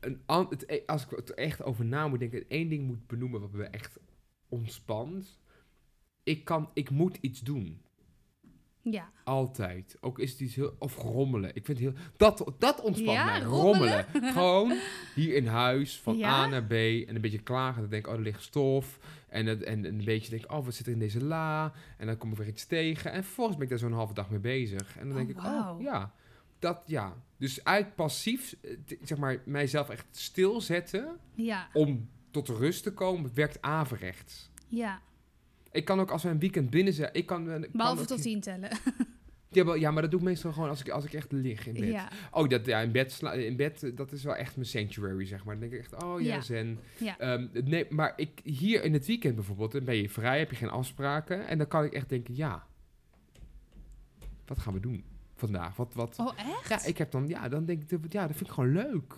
[0.00, 3.40] Een, het, e- als ik er echt over na moet denken, één ding moet benoemen
[3.40, 3.98] wat me echt
[4.48, 5.38] ontspant.
[6.22, 7.81] Ik kan, ik moet iets doen.
[8.82, 9.10] Ja.
[9.24, 9.96] Altijd.
[10.00, 10.74] Ook is het iets heel...
[10.78, 11.50] Of rommelen.
[11.54, 12.04] Ik vind het heel...
[12.16, 13.40] Dat, dat ontspant Ja, mij.
[13.42, 14.06] rommelen.
[14.32, 14.78] Gewoon
[15.14, 16.30] hier in huis, van Ja?
[16.30, 16.72] A naar B.
[16.72, 17.80] En een beetje klagen.
[17.80, 18.98] Dan denk ik, oh, er ligt stof.
[19.28, 21.72] En, het, en, en een beetje denk ik, oh, wat zit er in deze la?
[21.98, 23.12] En dan kom ik weer iets tegen.
[23.12, 24.96] En vervolgens ben ik daar zo'n halve dag mee bezig.
[24.98, 26.12] En dan Oh, denk ik, oh, ja.
[26.58, 27.16] Dat, ja.
[27.38, 31.18] Dus uit passief, eh, zeg maar, mijzelf echt stilzetten...
[31.34, 34.50] Ja, om tot rust te komen, werkt averechts.
[34.68, 35.00] ja.
[35.72, 37.10] Ik kan ook als we een weekend binnen zijn...
[37.12, 38.70] Ik kan, ik kan Behalve ook- tot tien tellen.
[39.80, 41.88] ja, maar dat doe ik meestal gewoon als ik, als ik echt lig in bed.
[41.88, 44.66] ja, Oh, dat, ja, in bed, sla, in bed, eh, dat is wel echt mijn
[44.68, 45.58] sanctuary, zeg maar.
[45.58, 46.40] Dan denk ik echt, oh ja, Ja.
[46.40, 46.78] zen.
[46.98, 47.18] ja.
[47.18, 50.56] Ehm, nee, maar ik, hier in het weekend bijvoorbeeld, dan ben je vrij, heb je
[50.56, 51.46] geen afspraken.
[51.46, 52.66] En dan kan ik echt denken, ja,
[54.46, 55.04] wat gaan we doen
[55.34, 55.76] vandaag?
[55.76, 56.18] Wat, wat?
[56.18, 56.68] Oh, echt?
[56.68, 59.14] Ja, ik heb dan, ja, dan denk ik, ja, dat vind ik gewoon leuk.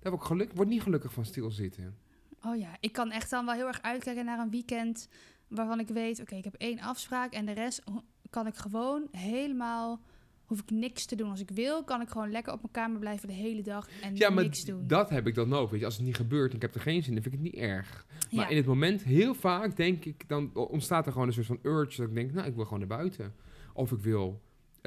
[0.00, 1.96] Daar word ik geluk, word niet gelukkig van stilzitten.
[2.42, 5.08] Oh ja, ik kan echt dan wel heel erg uitkijken naar een weekend
[5.48, 7.82] waarvan ik weet, oké, ik heb één afspraak en de rest
[8.30, 10.00] kan ik gewoon helemaal,
[10.44, 11.30] hoef ik niks te doen.
[11.30, 14.16] Als ik wil, kan ik gewoon lekker op mijn kamer blijven de hele dag en
[14.16, 14.86] Ja, maar niks doen.
[14.86, 15.70] dat heb ik dan ook.
[15.70, 17.40] Weet je, als het niet gebeurt en ik heb er geen zin in, vind ik
[17.40, 18.06] het niet erg.
[18.30, 18.50] Maar ja.
[18.50, 21.96] in het moment, heel vaak denk ik, dan ontstaat er gewoon een soort van urge
[21.96, 23.34] dat ik denk, nou, ik wil gewoon naar buiten.
[23.72, 24.40] Of ik wil,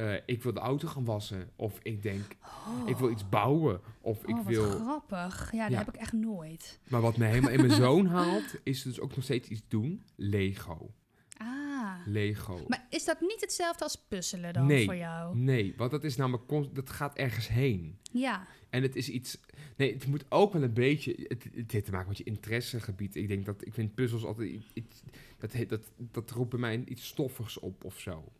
[0.10, 1.50] eh, ik wil de auto gaan wassen.
[1.56, 2.22] Of ik denk,
[2.68, 2.90] Oh.
[2.90, 3.82] ik wil iets bouwen.
[4.02, 4.70] Of Oh, ik wil...
[4.70, 5.52] grappig.
[5.52, 5.78] Ja, dat Ja.
[5.78, 6.80] heb ik echt nooit.
[6.90, 10.04] Maar wat me helemaal in mijn zoon haalt, is dus ook nog steeds iets doen.
[10.16, 10.92] Lego.
[11.38, 11.94] Ah.
[12.06, 12.60] Lego.
[12.68, 14.86] Maar is dat niet hetzelfde als puzzelen dan Nee.
[14.86, 15.38] voor jou?
[15.38, 17.98] Nee, want dat is namelijk, dat gaat ergens heen.
[18.12, 18.48] Ja.
[18.70, 19.38] En het is iets.
[19.78, 21.26] Nee, het moet ook wel een beetje.
[21.28, 23.16] Het, het heeft te maken met je interessegebied.
[23.16, 23.66] Ik denk dat.
[23.66, 24.62] Ik vind puzzels altijd.
[24.74, 25.04] iets-
[25.38, 28.32] dat, dat, dat roept bij mij iets stoffigs op of zo.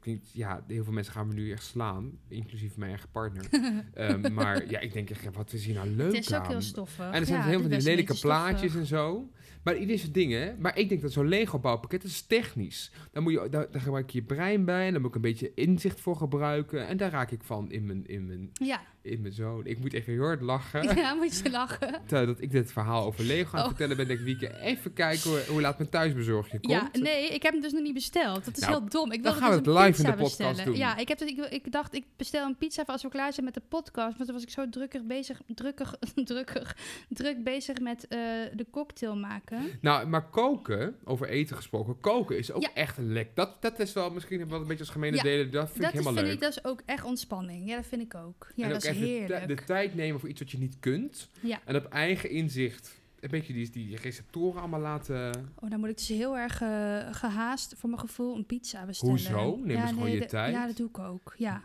[0.00, 2.18] Denk, ja, heel veel mensen gaan me nu echt slaan.
[2.28, 3.44] Inclusief mijn eigen partner.
[3.94, 6.50] Ehm, maar ja, ik denk echt, wat is hier nou leuk Het is ook aan?
[6.50, 7.06] heel stoffig.
[7.06, 8.80] En er zijn ja, heel veel die lelijke plaatjes stoffig.
[8.80, 9.30] en zo.
[9.62, 10.40] Maar ieder zijn dingen.
[10.42, 10.54] hè.
[10.58, 12.92] Maar ik denk dat zo'n Lego bouwpakket dat is technisch.
[13.12, 14.86] Dan moet je, daar, daar gebruik je je brein bij.
[14.86, 16.86] En daar moet ik een beetje inzicht voor gebruiken.
[16.86, 18.80] En daar raak ik van in mijn, in mijn, Ja.
[19.02, 19.66] In mijn zoon.
[19.66, 20.96] Ik moet even heel hard lachen.
[20.96, 22.00] ja, moet je lachen.
[22.06, 23.68] Terwijl dat ik dit verhaal over Lego aan het Oh.
[23.68, 24.06] vertellen ben.
[24.06, 26.72] Denk ik, Wieke, even kijken hoe, hoe laat mijn thuisbezorgje komt.
[26.72, 28.44] Ja, nee, ik heb hem dus nog niet besteld.
[28.44, 29.12] Dat is Nou, heel dom.
[29.12, 30.64] Ik dan gaan we dus het een live in de podcast bestellen.
[30.64, 30.76] doen.
[30.76, 33.32] Ja, ik, heb dus, ik, ik dacht, ik bestel een pizza voor als we klaar
[33.32, 34.16] zijn met de podcast.
[34.16, 35.94] Maar toen was ik zo drukkig bezig, drukkig,
[36.24, 36.76] drukkig,
[37.08, 38.18] druk bezig met eh,
[38.54, 39.58] de cocktail maken.
[39.80, 42.70] Nou, maar koken, over eten gesproken, koken is ook Ja.
[42.74, 43.30] echt een lek.
[43.34, 45.50] Dat, dat is wel misschien wel een beetje als gemene Ja, delen.
[45.50, 46.50] Dat vind dat ik helemaal is, vind leuk.
[46.50, 47.68] ik, dat is ook echt ontspanning.
[47.68, 48.52] Ja, dat vind ik ook.
[48.54, 49.54] Ja, en dat ook is echt de-.
[49.54, 51.30] De, tijd nemen voor iets wat je niet kunt.
[51.40, 51.60] Ja.
[51.64, 55.52] En op eigen inzicht een beetje die, die receptoren allemaal laten...
[55.60, 59.14] Oh, dan moet ik dus heel erg eh, gehaast voor mijn gevoel een pizza bestellen.
[59.14, 59.60] Hoezo?
[59.64, 60.54] Neem eens gewoon je tijd.
[60.54, 61.34] Ja, dat doe ik ook.
[61.36, 61.64] Ja.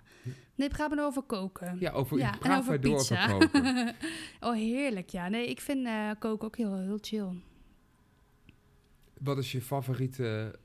[0.56, 1.78] Nee, gaat me over koken.
[1.80, 3.34] Ja, over, Ja, en praat over maar door pizza.
[3.34, 3.96] over koken.
[4.48, 5.10] oh, heerlijk.
[5.10, 7.30] Ja, nee, ik vind eh, koken ook heel, heel chill.
[9.20, 10.60] Wat is je favoriete...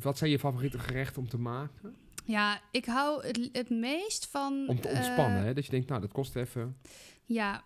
[0.00, 1.96] Wat zijn je favoriete gerechten om te maken?
[2.26, 4.64] Ja, ik hou het, het meest van...
[4.68, 5.54] Om te eh, ontspannen, hè?
[5.54, 6.76] Dat je denkt, nou, dat kost even...
[7.24, 7.64] Ja.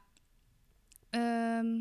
[1.11, 1.81] Ehm,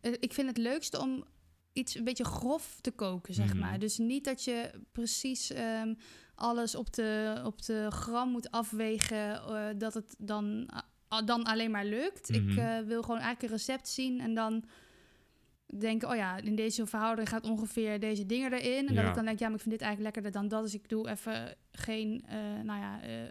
[0.00, 1.24] eh, ik vind het leukste om
[1.72, 3.58] iets een beetje grof te koken, zeg Mhm.
[3.58, 3.78] maar.
[3.78, 5.94] Dus niet dat je precies ehm,
[6.34, 10.70] alles op de, op de gram moet afwegen, eh, dat het dan,
[11.12, 12.28] a- dan alleen maar lukt.
[12.34, 12.58] Ik Mhm.
[12.58, 14.64] eh, wil gewoon eigenlijk een recept zien en dan
[15.78, 18.88] denken, oh ja, in deze verhouding gaat ongeveer deze dingen erin.
[18.88, 19.08] En dat Ja.
[19.08, 20.62] ik dan denk, ja, maar ik vind dit eigenlijk lekkerder dan dat.
[20.64, 23.30] Dus ik doe even geen, eh, nou ja, eh, eh,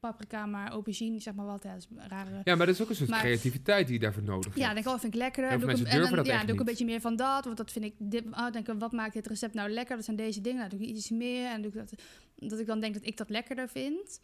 [0.00, 1.62] paprika, maar aubergine, zeg maar wat.
[1.62, 2.40] Ja, dat is een rare...
[2.44, 4.56] Ja, maar dat is ook een soort Maar- creativiteit die je daarvoor nodig hebt.
[4.56, 5.50] Ja, dan denk ik, oh, vind ik lekkerder.
[5.52, 7.16] Doe ik mensen een- en durven dan, dat ja, doe ik een beetje meer van
[7.16, 7.44] dat.
[7.44, 7.94] Want dat vind ik...
[7.98, 9.96] Dit, oh, denk ik, wat maakt dit recept nou lekker?
[9.96, 10.58] Dat zijn deze dingen.
[10.58, 11.46] Nou, doe ik iets meer.
[11.50, 11.92] En doe ik dat,
[12.36, 14.20] dat ik dan denk dat ik dat lekkerder vind.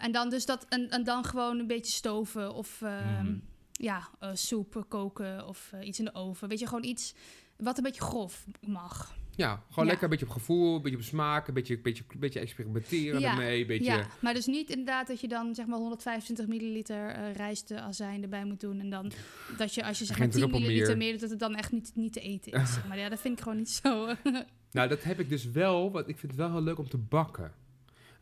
[0.00, 0.66] En dan dus dat...
[0.68, 2.54] En, en dan gewoon een beetje stoven.
[2.54, 2.82] Of...
[2.82, 3.36] ehm, Mhm.
[3.80, 6.48] Ja, eh, soep koken of eh, iets in de oven.
[6.48, 7.14] Weet je, gewoon iets
[7.56, 9.16] wat een beetje grof mag.
[9.36, 9.90] Ja, gewoon Ja.
[9.90, 13.30] lekker een beetje op gevoel, een beetje op smaak, een beetje, beetje, beetje experimenteren Ja,
[13.30, 13.60] ermee.
[13.60, 17.32] Een beetje, Ja, maar dus niet inderdaad dat je dan zeg maar 125 milliliter eh
[17.34, 18.80] rijsteazijn erbij moet doen.
[18.80, 19.12] En dan
[19.56, 20.96] dat je als je zeg maar 10 druppel milliliter meer.
[20.96, 22.76] meer doet, dat het dan echt niet, niet te eten is.
[22.88, 24.08] Maar ja, dat vind ik gewoon niet zo.
[24.70, 26.98] Nou, dat heb ik dus wel, want ik vind het wel heel leuk om te
[26.98, 27.52] bakken.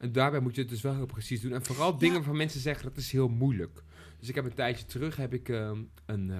[0.02, 1.52] En daarbij moet je het dus wel heel precies doen.
[1.52, 3.82] En vooral dingen waarvan mensen zeggen dat is heel moeilijk.
[4.18, 6.38] Dus ik heb een tijdje terug heb ik ehm, een, eh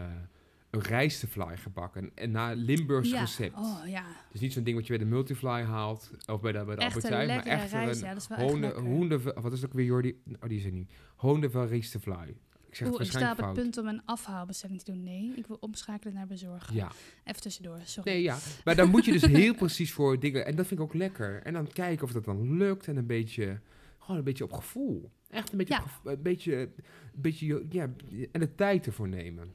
[0.70, 2.10] een rijstefly gebakken.
[2.14, 3.20] En na Limburgs ja.
[3.20, 3.56] recept.
[3.56, 6.10] Oh ja, Dus niet zo'n ding wat je bij de Multifly haalt.
[6.26, 7.28] Of bij de, bij de Albert Heijn.
[7.28, 8.00] Maar echt rijst.
[8.00, 8.84] een Ja, dat is wel echt honde, lekker.
[8.84, 10.22] honde, wat is het ook weer Jordi?
[10.40, 10.92] Oh, die is er niet.
[11.16, 12.36] Honde van rijstefly.
[12.73, 13.55] Ik zeg het Oeh, ik sta op het fout.
[13.55, 15.03] punt om een afhaalbestelling te doen.
[15.03, 16.75] Nee, ik wil omschakelen naar bezorgen.
[16.75, 16.93] Ja.
[17.25, 18.11] Even tussendoor, sorry.
[18.12, 18.39] Nee, ja.
[18.64, 20.47] Maar dan moet je dus heel precies voor dingen.
[20.47, 21.43] En dat vind ik ook lekker.
[21.43, 22.89] En dan kijken of dat dan lukt.
[22.89, 23.61] En een beetje,
[23.99, 25.11] gewoon een beetje op gevoel.
[25.29, 25.81] Echt een beetje, Ja.
[25.83, 26.73] op gevo- een beetje, een
[27.14, 27.91] beetje, ja.
[28.33, 29.53] En de tijd ervoor nemen.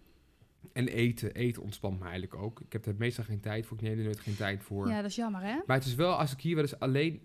[0.73, 1.33] En eten.
[1.33, 2.59] Eten ontspant me eigenlijk ook.
[2.59, 3.77] Ik heb er meestal geen tijd voor.
[3.77, 4.87] Ik neem er nooit geen tijd voor.
[4.89, 5.55] Ja, dat is jammer, hè?
[5.65, 7.21] Maar het is wel, als ik hier wel eens alleen...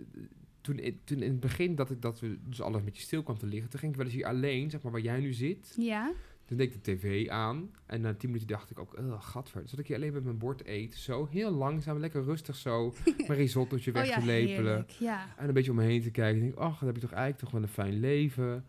[0.63, 3.23] Toen, in- toen in het begin dat, ik, dat we dus alles een beetje stil
[3.23, 3.71] kwam te liggen...
[3.71, 5.75] toen ging ik wel eens hier alleen, zeg maar waar jij nu zit...
[5.79, 6.13] Ja,
[6.45, 7.71] Toen deed ik de tv aan.
[7.87, 9.61] En na tien minuten dacht ik ook, oh, gadver.
[9.63, 10.95] Dus dat ik hier alleen met mijn bord eet.
[10.95, 12.95] Zo heel langzaam, lekker rustig zo.
[13.27, 14.87] mijn risottootje weg oh ja, te lepelen.
[14.99, 16.37] Ja, En een beetje om me heen te kijken.
[16.43, 18.65] Ik denk, ach, dan heb je toch eigenlijk toch wel een fijn leven.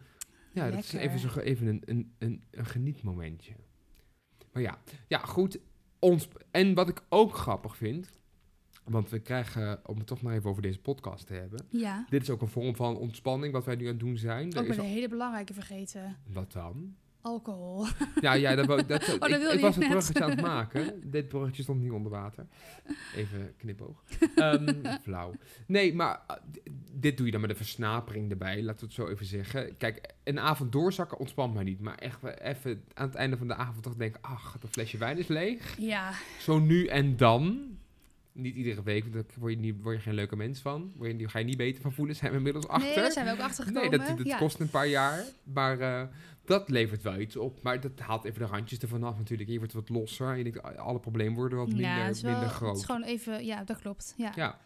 [0.53, 3.53] Ja, dat is even, zo, even een, een, een, een genietmomentje.
[4.51, 5.59] Maar ja, ja goed.
[5.99, 8.21] Ons, en wat ik ook grappig vind...
[8.83, 11.65] Want we krijgen, om het toch maar even over deze podcast te hebben...
[11.69, 12.05] ja.
[12.09, 14.51] Dit is ook een vorm van ontspanning wat wij nu aan het doen zijn.
[14.51, 16.17] Er Ook is een al- hele belangrijke vergeten.
[16.33, 16.95] wat dan?
[17.21, 17.85] Alcohol.
[18.21, 21.01] Ja, ja dat, wou- dat, dat ik, was een bruggetje aan het maken.
[21.11, 22.47] Dit bruggetje stond niet onder water.
[23.15, 24.03] Even knipoog.
[24.35, 25.33] Ehm, flauw.
[25.67, 26.21] Nee, maar
[26.51, 26.59] d-
[26.91, 29.77] dit doe je dan met een versnapering erbij, laten we het zo even zeggen.
[29.77, 31.79] Kijk, een avond doorzakken ontspant mij niet.
[31.81, 34.21] Maar echt even aan het einde van de avond toch denken...
[34.21, 35.75] ach, dat flesje wijn is leeg.
[35.79, 37.77] Ja, Zo nu en dan.
[38.33, 40.91] Niet iedere week, want daar word je, niet, word je geen leuke mens van.
[40.95, 42.87] Word je, ga je niet beter van voelen, zijn we inmiddels achter.
[42.87, 44.07] nee, daar zijn we ook achter Nee, gekomen.
[44.07, 44.37] dat, dat ja.
[44.37, 45.23] kost een paar jaar.
[45.43, 46.03] Maar eh,
[46.45, 47.61] dat levert wel iets op.
[47.63, 49.49] Maar dat haalt even de randjes ervan af natuurlijk.
[49.49, 50.27] Je wordt wat losser.
[50.31, 52.77] En je denkt, alle problemen worden wat minder, ja, het is wel, minder Het groot.
[52.77, 54.13] is gewoon even, ja, dat klopt.
[54.17, 54.31] Ja.
[54.35, 54.59] Ja.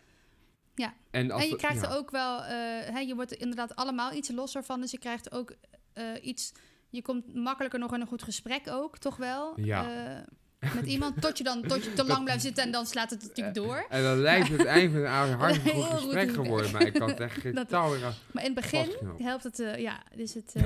[0.76, 0.94] Ja.
[1.12, 1.90] En, je we- krijgt ja.
[1.90, 2.50] er ook wel, eh,
[2.94, 4.82] hè, je wordt er inderdaad allemaal iets losser van.
[4.82, 5.56] Dus je krijgt ook
[5.94, 6.52] eh, iets,
[6.90, 9.60] je komt makkelijker nog in een goed gesprek ook, toch wel?
[9.62, 10.26] Ja.
[10.60, 13.22] Met iemand, tot je dan tot je te lang blijft zitten en dan slaat het
[13.22, 13.86] natuurlijk door.
[13.90, 15.06] En dan lijkt het van een
[15.40, 16.72] hartstikke goed gesprek geworden.
[16.72, 17.96] Maar ik kan het echt geen touw
[18.32, 20.64] Maar in het begin helpt het, eh, ja, is het, eh,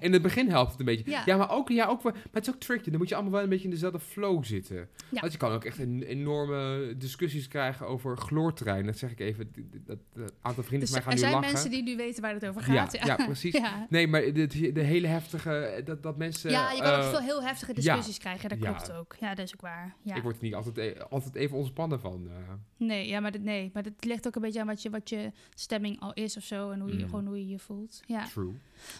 [0.00, 1.10] In het begin helpt het een beetje.
[1.10, 1.22] Ja.
[1.24, 2.90] Ja, maar, ook, ja, ook, maar het is ook tricky.
[2.90, 4.88] Dan moet je allemaal wel een beetje in dezelfde flow zitten.
[5.08, 5.20] Ja.
[5.20, 8.86] Want je kan ook echt een, enorme discussies krijgen over chloorterrein.
[8.86, 9.52] Dat zeg ik even.
[9.86, 11.52] Dat, dat aantal vrienden dus van mij gaan er nu zijn lachen.
[11.52, 13.06] mensen die nu weten waar het over Ja, gaat.
[13.06, 13.52] ja, precies.
[13.52, 13.86] Ja.
[13.88, 15.82] Nee, maar de, de hele heftige...
[15.84, 16.50] Dat, dat mensen...
[16.50, 18.72] Ja, je kan ook eh, veel heel heftige discussies krijgen, dat Ja.
[18.72, 19.16] klopt ook.
[19.20, 19.96] Ja, dat is ook waar.
[20.02, 20.14] Ja.
[20.14, 22.28] Ik word er niet altijd, e- altijd even ontspannen van.
[22.28, 22.52] eh.
[22.76, 25.08] Nee, ja, maar, dit, nee, maar het ligt ook een beetje aan wat je, wat
[25.08, 26.70] je stemming al is of zo.
[26.70, 27.08] En hoe je, Mm.
[27.08, 28.02] gewoon hoe je je voelt.
[28.06, 28.26] Ja.
[28.26, 28.52] True.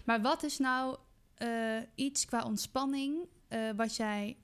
[0.04, 0.96] Maar wat is nou
[1.34, 4.36] eh, iets qua ontspanning eh, wat jij,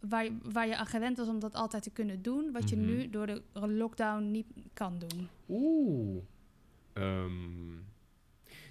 [0.00, 2.76] waar, je- waar je aan gewend was om dat altijd te kunnen doen, wat je
[2.76, 2.86] Mhm.
[2.86, 5.28] nu door de lockdown niet kan doen?
[5.48, 6.22] Oeh.
[6.92, 7.70] Ehm,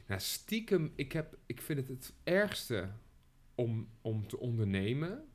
[0.07, 2.89] nou, stiekem, ik, heb, ik vind het het ergste
[3.55, 5.25] om, om te ondernemen.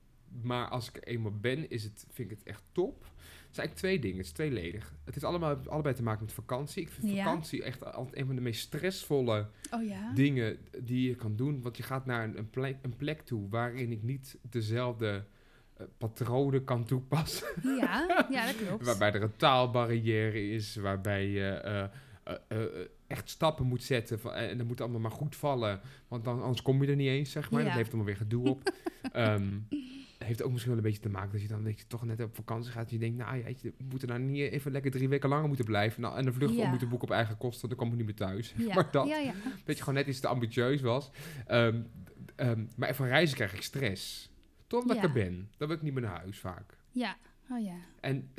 [0.42, 3.02] Maar als ik er eenmaal ben, is het, vind ik het echt top.
[3.02, 4.94] Het zijn eigenlijk twee dingen, het is tweeledig.
[5.04, 6.82] Het heeft allemaal, allebei te maken met vakantie.
[6.82, 7.24] Ik vind Ja.
[7.24, 10.12] vakantie echt altijd een van de meest stressvolle Oh ja?
[10.14, 11.62] dingen die je kan doen.
[11.62, 15.24] Want je gaat naar een, een, plek, een plek toe waarin ik niet dezelfde
[15.76, 17.48] eh, patronen kan toepassen.
[17.62, 18.84] Ja, ja, dat klopt.
[18.84, 21.84] Waarbij er een taalbarrière is, waarbij je eh,
[22.48, 22.58] eh,
[23.06, 24.20] echt stappen moet zetten.
[24.20, 27.08] Van, en dat moet allemaal maar goed vallen, want dan, anders kom je er niet
[27.08, 27.60] eens, zeg maar.
[27.60, 27.66] Ja.
[27.66, 28.62] Dat heeft allemaal weer gedoe op.
[29.12, 29.48] Ehm,
[30.26, 32.20] heeft ook misschien wel een beetje te maken dat je dan dat je toch net
[32.22, 32.86] op vakantie gaat.
[32.86, 35.46] En je denkt, nou ja, je we moeten nou niet even lekker drie weken langer
[35.48, 36.00] moeten blijven.
[36.00, 36.68] Nou, en een vlucht Ja.
[36.70, 38.54] moeten boeken op eigen kosten, dan kom ik niet meer thuis.
[38.68, 38.74] ja.
[38.74, 39.32] Maar dat, ja,
[39.64, 41.10] dat je gewoon net iets te ambitieus was.
[41.46, 41.80] Ehm,
[42.36, 44.30] ehm, maar van reizen krijg ik stress.
[44.66, 45.08] Totdat ik Ja.
[45.08, 45.48] er ben.
[45.56, 46.76] Dan wil ik niet meer naar huis vaak.
[46.90, 47.16] ja.
[47.50, 47.74] Oh ja.
[48.00, 48.30] En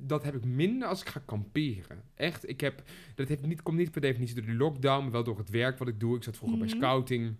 [0.00, 2.02] dat heb ik minder als ik ga kamperen.
[2.14, 2.82] Echt, ik heb,
[3.14, 5.78] dat heeft niet, komt niet per definitie door die lockdown, maar wel door het werk
[5.78, 6.16] wat ik doe.
[6.16, 6.66] Ik zat vroeger Mhm.
[6.68, 7.34] bij scouting.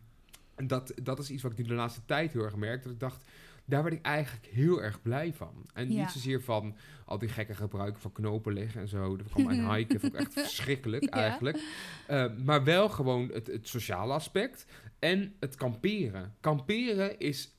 [0.55, 2.83] En dat, dat is iets wat ik nu de laatste tijd heel erg merk.
[2.83, 3.25] Dat ik dacht,
[3.65, 5.67] daar werd ik eigenlijk heel erg blij van.
[5.75, 6.01] En Ja.
[6.01, 9.17] niet zozeer van al die gekke gebruiken van knopen leggen en zo.
[9.17, 11.63] Dat kwam aan hiken, vond ik echt verschrikkelijk eigenlijk.
[12.07, 14.67] Eh, maar wel gewoon het, het sociale aspect
[14.99, 16.35] en het kamperen.
[16.41, 17.55] Kamperen is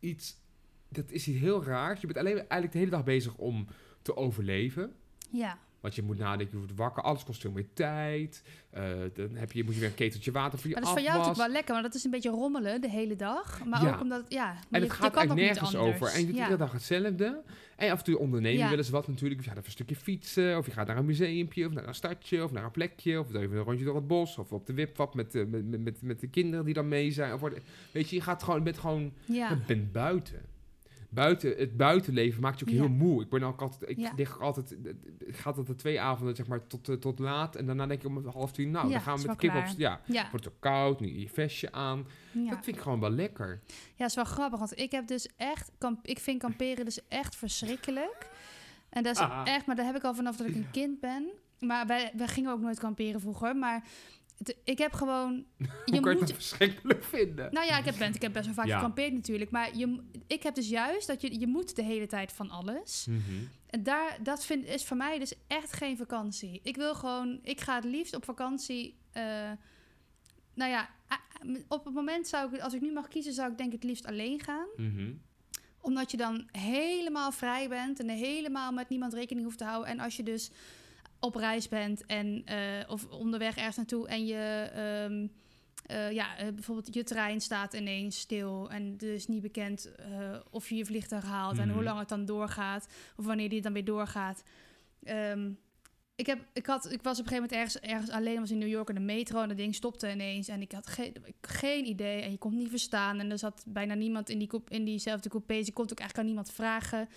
[0.00, 0.36] iets,
[0.88, 2.00] dat is iets heel raars.
[2.00, 3.66] Je bent alleen eigenlijk de hele dag bezig om
[4.02, 4.92] te overleven.
[5.30, 5.58] Ja.
[5.84, 8.42] Want je moet nadenken, je wordt wakker, alles kost veel meer tijd.
[8.70, 8.82] Eh,
[9.14, 11.08] dan heb je, moet je weer een keteltje water voor je Maar dat is voor
[11.10, 11.26] jou afwas.
[11.36, 13.64] natuurlijk wel lekker, want dat is een beetje rommelen de hele dag.
[13.64, 13.94] Maar Ja.
[13.94, 14.50] ook omdat, ja...
[14.70, 16.06] En het je gaat eigenlijk nergens over.
[16.06, 16.42] En je doet Ja.
[16.42, 17.42] iedere dag hetzelfde.
[17.76, 18.68] En af en toe onderneem je Ja.
[18.68, 19.40] wel eens wat natuurlijk.
[19.40, 20.58] Je gaat even een stukje fietsen.
[20.58, 21.66] Of je gaat naar een museumpje.
[21.66, 22.44] Of naar een stadje.
[22.44, 23.20] Of naar een plekje.
[23.20, 24.38] Of even een rondje door het bos.
[24.38, 27.10] Of op de wipwap met, de- met, met, met, met de kinderen die dan mee
[27.10, 27.32] zijn.
[27.32, 27.40] Of,
[27.92, 30.40] weet je, je gaat gewoon, je bent gewoon je bent buiten.
[31.14, 32.76] Buiten, het buitenleven maakt je ook Ja.
[32.80, 33.22] heel moe.
[33.22, 34.12] Ik ben ook altijd, ik Ja.
[34.16, 34.76] lig altijd,
[35.18, 38.00] ik ga tot de twee avonden zeg maar tot, eh, tot laat en daarna denk
[38.02, 40.28] ik om half tien, nou, Ja, dan gaan we met de kip op, ja, Ja.
[40.30, 42.06] wordt ook koud, nu je vestje aan.
[42.32, 43.60] Dat vind ik gewoon wel lekker.
[43.94, 47.36] Ja, is wel grappig, want ik heb dus echt, kamp ik vind kamperen dus echt
[47.36, 48.30] verschrikkelijk.
[48.88, 49.40] En dat is Ah.
[49.44, 51.28] echt, maar dat heb ik al vanaf dat ik een kind ben.
[51.60, 53.84] Maar wij, wij gingen ook nooit kamperen vroeger, maar
[54.64, 55.44] ik heb gewoon,
[55.84, 57.52] je kan je moet, dat verschrikkelijk vinden?
[57.52, 58.76] nou ja, ik heb, ik heb best wel vaak Ja.
[58.76, 62.32] gekampeerd natuurlijk, maar je, ik heb dus juist dat je, je moet de hele tijd
[62.32, 63.06] van alles.
[63.08, 63.20] Mhm.
[63.66, 66.60] En daar, dat vind, is voor mij dus echt geen vakantie.
[66.62, 68.96] Ik wil gewoon, ik ga het liefst op vakantie.
[69.12, 69.50] eh,
[70.54, 70.88] nou ja,
[71.68, 73.90] op het moment zou ik, als ik nu mag kiezen, zou ik denk ik het
[73.90, 74.66] liefst alleen gaan.
[74.76, 75.12] Mhm.
[75.80, 79.90] Omdat je dan helemaal vrij bent en helemaal met niemand rekening hoeft te houden.
[79.90, 80.50] En als je dus
[81.24, 82.58] op reis bent en, eh,
[82.88, 84.70] of onderweg ergens naartoe en je.
[84.74, 85.26] ehm,
[85.86, 89.90] eh, ja, eh, bijvoorbeeld je trein staat ineens stil en is niet bekend
[90.50, 91.74] of je je vliegtuig haalt en Mhm.
[91.74, 94.42] hoe lang het dan doorgaat of wanneer die dan weer doorgaat.
[95.02, 95.50] Ehm,
[96.16, 98.58] ik, heb, ik, had, ik was op een gegeven moment ergens, ergens alleen, was in
[98.58, 101.86] New York in de metro en dat ding stopte ineens en ik had geen, geen
[101.86, 104.84] idee en je kon het niet verstaan en er zat bijna niemand in, die, in
[104.84, 107.08] diezelfde coupé, dus ik kon het ook eigenlijk aan niemand vragen.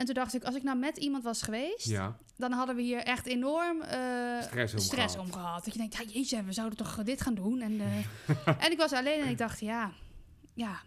[0.00, 2.82] En toen dacht ik, als ik nou met iemand was geweest, Ja, dan hadden we
[2.82, 5.26] hier echt enorm eh, stress om stress gehad.
[5.26, 5.64] om gehad.
[5.64, 7.60] Dat je denkt, ja, jeetje, we zouden toch dit gaan doen.
[7.60, 9.92] En, eh, en ik was alleen en ik dacht, ja,
[10.54, 10.80] ja,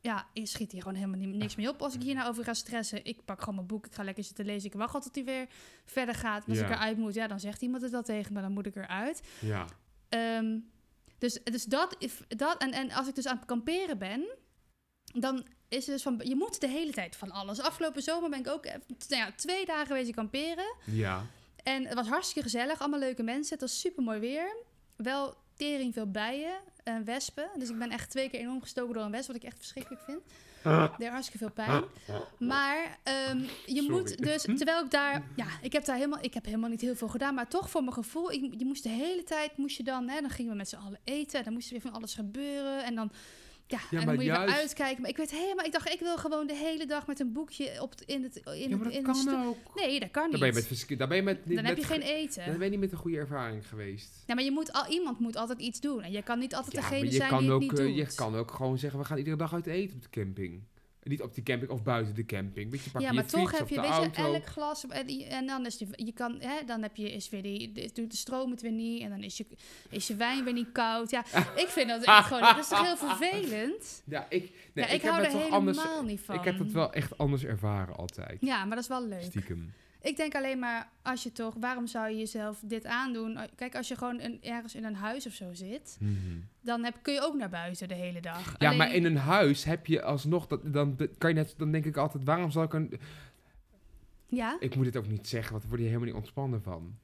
[0.00, 2.44] ja, ik schiet hier gewoon helemaal ni- niks mee op als ik hier nou over
[2.44, 3.04] ga stressen.
[3.04, 4.70] Ik pak gewoon mijn boek, ik ga lekker zitten lezen.
[4.70, 5.46] Ik wacht al tot hij weer
[5.84, 6.44] verder gaat.
[6.44, 6.64] En als Ja.
[6.66, 9.22] ik eruit moet, ja, dan zegt iemand het wel tegen me, dan moet ik eruit.
[9.40, 9.66] Ja,
[10.08, 10.58] Ehm,
[11.18, 14.36] dus dus dat, is- dat en, en als ik dus aan het kamperen ben,
[15.04, 17.60] dan is dus van, je moet de hele tijd van alles.
[17.60, 20.74] Afgelopen zomer ben ik ook even, nou ja, twee dagen geweest kamperen.
[20.84, 21.26] ja.
[21.62, 23.52] En het was hartstikke gezellig, allemaal leuke mensen.
[23.52, 24.56] Het was super mooi weer.
[24.96, 26.54] Wel tering veel bijen
[26.84, 27.50] en wespen.
[27.58, 30.02] Dus ik ben echt twee keer enorm gestoken door een wesp, wat ik echt verschrikkelijk
[30.02, 30.20] vind.
[30.98, 31.84] Deed hartstikke veel pijn.
[32.38, 33.90] Maar ehm, je Sorry.
[33.90, 36.96] moet dus, terwijl ik daar, ja, ik heb daar helemaal, ik heb helemaal niet heel
[36.96, 39.82] veel gedaan, maar toch voor mijn gevoel, ik, je moest de hele tijd, moest je
[39.82, 41.92] dan, hè, dan gingen we met z'n allen eten, en dan moest er weer van
[41.92, 43.10] alles gebeuren, en dan,
[43.70, 45.00] ja, en maar dan moet je weer juist- uitkijken.
[45.00, 47.82] Maar ik weet helemaal, ik dacht, ik wil gewoon de hele dag met een boekje
[47.82, 49.56] op in het, in Ja, maar dat in de kan ook.
[49.74, 50.30] Nee, dat kan niet.
[50.30, 52.44] Dan ben je met, dan ben je met, dan heb je geen eten.
[52.46, 54.22] Dan ben je niet met een goede ervaring geweest.
[54.26, 56.02] Ja, maar je moet al, iemand moet altijd iets doen.
[56.02, 57.78] En je kan niet altijd Ja, degene maar je zijn kan, die het ook, niet
[57.78, 57.96] eh, doet.
[57.96, 60.62] je kan ook gewoon zeggen, we gaan iedere dag uit eten op de camping.
[61.08, 62.70] Niet op die camping of buiten de camping.
[62.70, 64.26] Weet je, pak ja, je maar je toch heb je, weet auto.
[64.26, 67.28] je, elk glas op, en, dan is die, je kan, hè, dan heb je, is
[67.28, 69.46] weer die, de- doet de stroom het weer niet en dan is je,
[69.90, 71.10] is je wijn weer niet koud.
[71.10, 71.24] Ja,
[71.64, 74.02] ik vind dat echt gewoon, dat is toch heel vervelend?
[74.04, 75.78] Ja, ik, nee, ja, ik, heb hou er helemaal anders.
[76.04, 76.34] niet van.
[76.34, 78.38] Ik heb het wel echt anders ervaren altijd.
[78.40, 79.22] Ja, maar dat is wel leuk.
[79.22, 79.72] Stiekem.
[80.02, 83.38] Ik denk alleen maar, als je toch, waarom zou je jezelf dit aandoen?
[83.56, 86.14] Kijk, als je gewoon een, ergens in een huis of zo zit, Mhm.
[86.60, 88.54] dan heb, kun je ook naar buiten de hele dag.
[88.58, 91.72] Ja, Alleen- maar in een huis heb je alsnog, dat, dan kan je net, dan
[91.72, 92.92] denk ik altijd, waarom zou ik een,
[94.26, 94.56] Ja?
[94.60, 96.98] ik moet dit ook niet zeggen, want daar word je helemaal niet ontspannen van.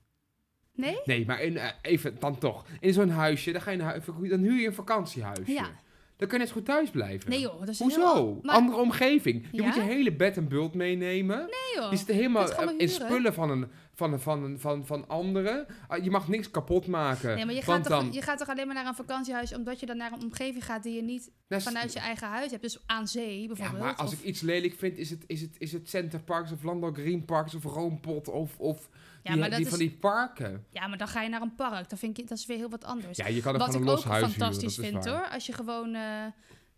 [0.75, 0.99] Nee?
[1.05, 2.65] Nee, maar in, eh, even, dan toch.
[2.81, 5.53] In zo'n huisje, dan, ga je dan huur je een vakantiehuisje.
[5.53, 5.71] Ja.
[6.17, 7.31] Dan kan je net zo goed thuis blijven.
[7.31, 8.15] Nee joh, dat is Hoezo?
[8.15, 8.39] heel...
[8.43, 9.47] Maar, Andere omgeving.
[9.53, 9.65] Je Ja?
[9.67, 11.37] moet je hele bed en bult meenemen.
[11.39, 11.91] nee joh.
[11.91, 15.67] Je zit helemaal in spullen van, een, van, van, van, van anderen.
[15.89, 17.35] Ah, Je mag niks kapot maken.
[17.35, 19.81] Nee, maar je gaat, toch, dan, je gaat toch alleen maar naar een vakantiehuis omdat
[19.81, 22.63] je dan naar een omgeving gaat die je niet Nou, vanuit je eigen huis hebt.
[22.63, 23.83] Dus aan zee Ja, bijvoorbeeld.
[23.83, 26.53] maar als of- ik iets lelijk vind, is het, is het, is het Center Parks
[26.53, 28.89] of Landau Green Parks of Roompot of, of
[29.23, 30.65] ja, die, maar die is, van die parken.
[30.71, 31.89] ja, maar dan ga je naar een park.
[31.89, 33.17] Dan vind ik, dat is weer heel wat anders.
[33.17, 35.29] Ja, je kan wat ik ook fantastisch huren, vind hoor.
[35.29, 36.25] Als je gewoon, eh,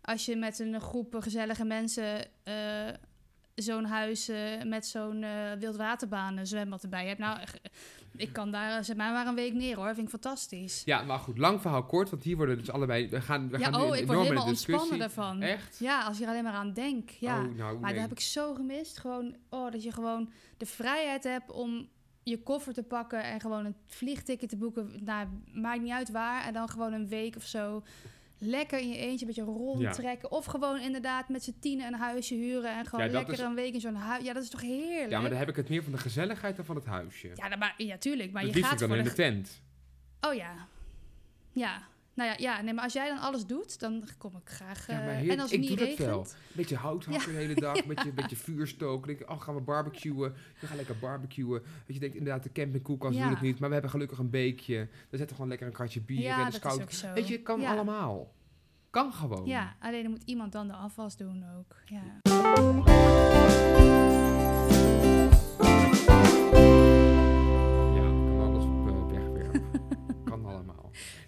[0.01, 2.53] als je met een groep gezellige mensen eh,
[3.63, 7.19] zo'n huis eh, met zo'n eh wildwaterbaan, een zwembad erbij hebt.
[7.19, 7.47] Nou, eh,
[8.15, 9.85] ik kan daar, zet mij maar een week neer hoor.
[9.93, 10.81] Vind ik fantastisch.
[10.85, 13.09] Ja, maar goed, lang verhaal kort, want hier worden dus allebei...
[13.09, 14.73] We gaan, we Ja, gaan oh, ik word helemaal discussie.
[14.73, 15.41] ontspannen daarvan.
[15.41, 15.79] Echt?
[15.79, 17.15] Ja, als je er alleen maar aan denkt.
[17.19, 17.37] Ja.
[17.37, 17.93] Oh, nou, Maar nee.
[17.93, 18.97] dat heb ik zo gemist.
[18.97, 21.89] Gewoon, oh, dat je gewoon de vrijheid hebt om
[22.23, 24.91] je koffer te pakken en gewoon een vliegticket te boeken.
[25.03, 26.45] Nou, maakt niet uit waar.
[26.45, 27.83] En dan gewoon een week of zo
[28.39, 30.31] lekker in je eentje een beetje rondtrekken.
[30.31, 33.55] Of gewoon inderdaad met z'n tienen een huisje huren en gewoon Ja, lekker is- een
[33.55, 34.23] week in zo'n huis.
[34.23, 35.09] Ja, dat is toch heerlijk?
[35.09, 37.31] Ja, maar dan heb ik het meer van de gezelligheid dan van het huisje.
[37.35, 38.31] Ja, maar, ja, tuurlijk.
[38.31, 39.09] Maar je gaat dan voor in de...
[39.09, 39.61] de tent.
[40.21, 40.67] Oh ja.
[41.51, 41.87] Ja.
[42.17, 44.87] Nou ja, ja, nee, maar als jij dan alles doet, dan kom ik graag.
[44.87, 45.31] Ja, maar eh, heerlijk.
[45.33, 46.07] en als het Ik niet doe dat regent.
[46.09, 46.19] wel.
[46.21, 49.07] Een beetje hout hakken de hele dag, een beetje, beetje vuur stoken.
[49.17, 50.33] Denk, oh, gaan we barbecuen?
[50.59, 51.61] We gaan lekker barbecuen.
[51.85, 53.23] Dat je denkt, inderdaad, de campingkoelkast Ja.
[53.23, 53.59] doet het niet.
[53.59, 54.87] Maar we hebben gelukkig een beekje.
[55.09, 56.77] We zetten gewoon lekker een kratje bier ja, en dat is koud.
[56.77, 57.13] is ook zo.
[57.13, 57.71] Weet je, het kan ja.
[57.71, 58.33] allemaal.
[58.89, 59.45] Kan gewoon.
[59.45, 61.75] Ja, alleen dan moet iemand dan de afwas doen ook.
[61.85, 62.01] Ja.
[62.23, 64.26] Ja,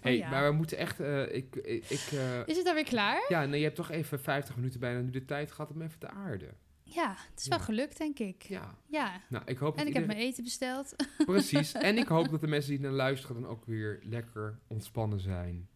[0.00, 0.30] Hey, ja.
[0.30, 1.00] maar we moeten echt...
[1.00, 3.24] eh, ik, ik, ik, eh, Is het alweer klaar?
[3.28, 5.98] ja, nee, je hebt toch even 50 minuten bijna nu de tijd gehad om even
[5.98, 6.56] te aarden.
[6.82, 7.64] Ja, het is wel Ja.
[7.64, 8.42] gelukt, denk ik.
[8.42, 8.74] Ja.
[8.86, 9.20] Ja.
[9.28, 10.96] Nou, ik hoop En ik heb mijn eten besteld.
[11.26, 11.72] Precies.
[11.72, 15.68] En ik hoop dat de mensen die naar luisteren dan ook weer lekker ontspannen zijn.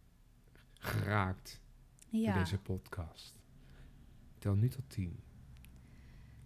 [0.78, 1.60] Geraakt
[2.10, 2.38] door Ja.
[2.38, 3.40] deze podcast.
[4.38, 5.20] Tel nu tot 10.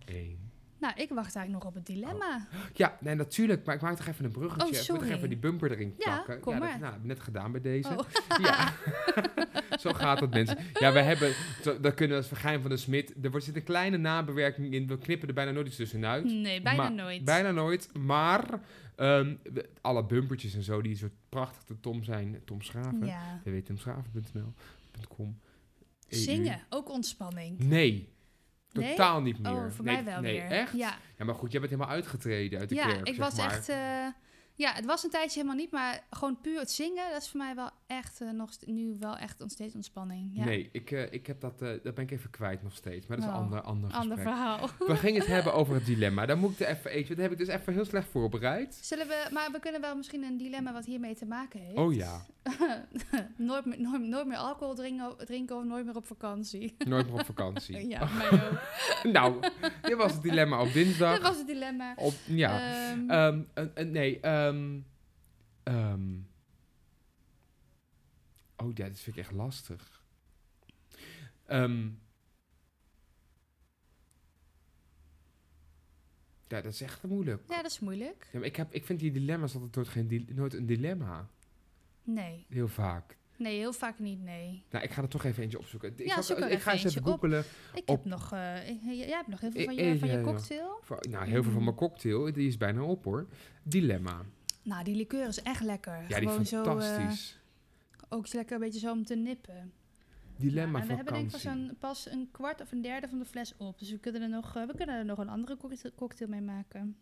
[0.05, 0.53] 1.
[0.81, 2.47] Nou, ik wacht eigenlijk nog op het dilemma.
[2.74, 3.64] Ja, nee, natuurlijk.
[3.64, 4.66] Maar ik maak toch even een bruggetje.
[4.66, 6.41] Oh, Ik moet toch even die bumper erin Ja, pakken.
[6.41, 6.68] kom dat, maar.
[6.70, 7.89] nou, dat heb ik net gedaan bij deze.
[7.89, 7.99] Oh.
[8.47, 8.72] Ja,
[9.81, 10.59] zo gaat het mensen.
[10.74, 13.14] Ja, we hebben, zo, dat kunnen we als vergein van de smid.
[13.22, 14.87] Er wordt, zit een kleine nabewerking in.
[14.87, 16.24] We knippen er bijna nooit iets tussenuit.
[16.24, 17.24] Nee, bijna Maar- nooit.
[17.24, 17.97] Bijna nooit.
[17.99, 18.61] Maar
[18.97, 19.35] ehm,
[19.81, 22.41] alle bumpertjes en zo die zo prachtig te Tom zijn.
[22.45, 23.07] Tom Schraven.
[23.07, 23.41] Ja.
[23.45, 24.53] www.tomschraven.nl
[26.09, 27.59] Zingen, ook ontspanning.
[27.59, 28.09] Nee.
[28.79, 28.91] Nee?
[28.91, 29.53] Totaal niet meer.
[29.53, 30.51] Oh, voor nee, mij wel nee, weer.
[30.51, 30.72] echt?
[30.72, 33.35] Ja, Ja, maar goed, jij bent helemaal uitgetreden uit de ja kerk, ik zeg was
[33.35, 33.51] maar.
[33.51, 33.68] echt...
[33.68, 33.76] eh,
[34.55, 37.41] ja, het was een tijdje helemaal niet, maar gewoon puur het zingen, dat is voor
[37.41, 40.30] mij wel echt eh, nog nu wel echt nog steeds ontspanning.
[40.32, 40.45] Ja.
[40.45, 43.07] Nee, ik, eh, ik heb dat, eh, dat ben ik even kwijt nog steeds.
[43.07, 44.34] Maar dat is Oh, een ander, ander Ander gesprek.
[44.34, 44.68] verhaal.
[44.78, 46.26] We gingen het hebben over het dilemma.
[46.26, 47.14] Dan moet ik er even eentje...
[47.14, 48.74] Dat heb ik dus even heel slecht voorbereid.
[48.82, 51.76] Zullen we, maar we kunnen wel misschien een dilemma wat hiermee te maken heeft.
[51.78, 52.26] Oh ja.
[53.36, 56.74] nooit, meer, nooit, nooit meer alcohol drinken, drinken of nooit meer op vakantie.
[56.78, 57.89] Nooit meer op vakantie.
[57.89, 59.12] ja, mij ook.
[59.12, 59.41] nou,
[59.82, 61.12] dit was het dilemma op dinsdag.
[61.12, 61.95] Dat was het dilemma.
[61.97, 62.61] Op, ja.
[62.91, 64.78] Ehm, Ehm, eh, eh, nee, ehm,
[65.62, 66.01] ehm.
[68.59, 70.03] Oh ja, dat vind ik echt lastig.
[71.47, 71.89] Ehm.
[76.49, 77.43] ja, dat is echt moeilijk.
[77.49, 78.29] ja, dat is moeilijk.
[78.33, 81.29] Ja, maar ik, heb, ik vind die dilemma's altijd nooit, geen nooit een dilemma.
[82.03, 82.47] Nee.
[82.49, 83.17] Heel vaak.
[83.37, 84.65] Nee, heel vaak niet, nee.
[84.71, 85.93] Nou, ik ga er toch even eentje opzoeken.
[85.97, 87.07] Ik, Ja, zoek er ik ga eens even op.
[87.07, 87.45] googelen.
[87.75, 88.33] Ik Op- heb nog...
[88.33, 90.25] eh, ik- jij hebt nog heel veel Eh, van je, eh, van je ja, ja.
[90.25, 90.81] cocktail.
[91.11, 92.33] Nou, heel veel van mijn cocktail.
[92.33, 93.29] Die is bijna op hoor.
[93.63, 94.23] Dilemma.
[94.63, 96.05] Nou, die liqueur is echt lekker.
[96.09, 96.79] Ja, die is zo...
[96.79, 97.11] eh,
[98.09, 99.73] ook lekker een beetje zo om te nippen.
[100.37, 103.09] Dilemma Ja, en we hebben denk ik pas een, pas een kwart of een derde
[103.09, 103.79] van de fles op.
[103.79, 105.57] Dus we kunnen er nog, eh, we kunnen er nog een andere
[105.97, 106.97] cocktail, mee maken.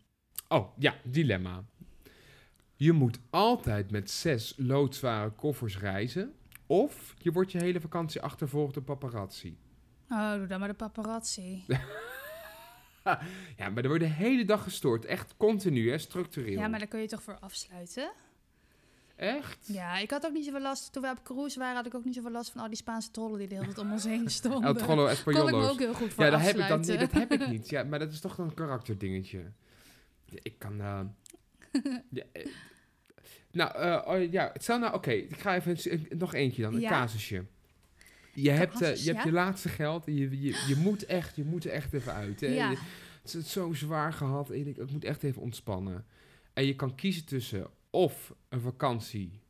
[0.49, 1.65] Oh, ja, dilemma.
[2.77, 6.35] Je moet altijd met zes loodzware koffers reizen.
[6.67, 9.59] Of je wordt je hele vakantie achtervolgd door paparazzi.
[10.09, 11.65] Oh, doe dan maar de paparazzi.
[13.57, 15.05] Ja, maar er wordt de hele dag gestoord.
[15.05, 16.59] Echt continu, hè, structureel.
[16.59, 18.13] Ja, maar daar kun je toch voor afsluiten?
[19.17, 19.59] Echt?
[19.67, 20.93] Ja, ik had ook niet zoveel last.
[20.93, 23.11] Toen we op cruise waren, had ik ook niet zoveel last van al die Spaanse
[23.11, 24.63] trollen die de hele tijd om ons heen stonden.
[24.63, 26.97] El Trollo Kon ik me ook heel goed voor Ja, dat heb, ik dan, nee,
[26.99, 27.69] dat heb ik niet.
[27.69, 29.39] Ja, maar dat is toch een karakterdingetje.
[30.25, 30.81] Ja, ik kan...
[30.81, 31.01] eh,
[32.11, 32.47] ja, eh,
[33.53, 34.95] nou, eh, oh, ja, stel nou...
[34.95, 35.93] Oké, ik ga even...
[35.93, 36.89] een- nog eentje dan, een Ja.
[36.89, 37.45] casusje.
[38.35, 41.45] Je hebt, eh, je hebt je laatste geld en je, je, je, moet echt, je
[41.45, 42.41] moet er echt even uit.
[42.41, 42.47] Hè?
[42.47, 42.71] Ja.
[42.71, 42.79] Je-
[43.23, 46.05] Het is zo zwaar gehad en denkt, ik moet echt even ontspannen.
[46.53, 47.67] En je kan kiezen tussen
[47.97, 49.41] of een vakantie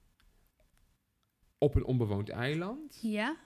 [1.58, 3.36] op een onbewoond eiland, Ja,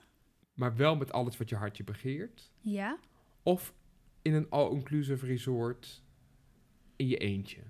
[0.53, 2.51] maar wel met alles wat je hartje begeert.
[2.59, 2.97] ja.
[3.43, 3.73] Of
[4.21, 6.03] in een all-inclusive resort
[6.95, 7.61] in je eentje.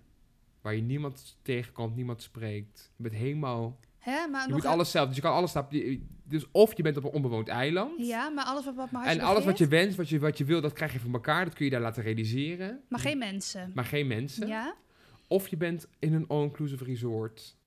[0.62, 2.92] Waar je niemand tegenkomt, niemand spreekt.
[2.96, 3.80] Je bent helemaal...
[3.98, 5.08] Hè, maar Je nog moet alles zelf.
[5.08, 6.08] Dus je kan alles stappen.
[6.24, 8.08] Dus of je bent op een onbewoond eiland.
[8.08, 10.46] Ja, maar alles wat, wat mijn en alles wat je wenst, wat je, wat je
[10.46, 11.46] wil, dat krijg je van elkaar.
[11.46, 12.82] Dat kun je daar laten realiseren.
[12.90, 13.72] Maar geen mensen.
[13.76, 14.48] Maar geen mensen.
[14.48, 14.76] Ja?
[15.32, 17.58] Of je bent in een all-inclusive resort.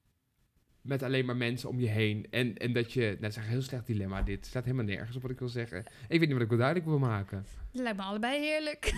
[0.81, 2.27] Met alleen maar mensen om je heen.
[2.31, 3.01] En, en dat je...
[3.01, 4.37] Nou, dat is echt een heel slecht dilemma dit.
[4.37, 5.79] Het staat helemaal nergens op wat ik wil zeggen.
[6.09, 7.47] Ik weet niet wat ik wel duidelijk wil maken.
[7.73, 8.93] Dat lijkt me allebei heerlijk.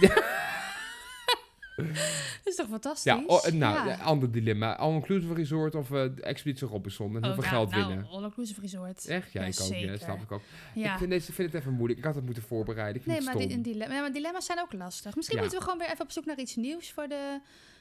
[2.45, 3.13] dat is toch fantastisch?
[3.13, 3.95] Ja, oh, nou, Ja.
[3.97, 4.77] ander dilemma.
[4.77, 7.17] All-inclusive resort of eh Expeditie Robinson.
[7.17, 8.07] En Oh, veel nou, geld nou, winnen.
[8.07, 9.07] all-inclusive resort.
[9.07, 9.33] Echt?
[9.33, 9.75] Ja, Ja, ik ook.
[9.75, 10.43] Ja, snap ik ook.
[10.75, 10.93] Ja.
[10.93, 11.99] Ik vind, deze, vind het even moeilijk.
[11.99, 12.97] Ik had het moeten voorbereiden.
[12.97, 15.17] Ik vind Nee, maar, het een dilemma, ja, maar dilemma's zijn ook lastig.
[15.17, 17.41] Misschien moeten we gewoon weer even op zoek naar iets nieuws voor de...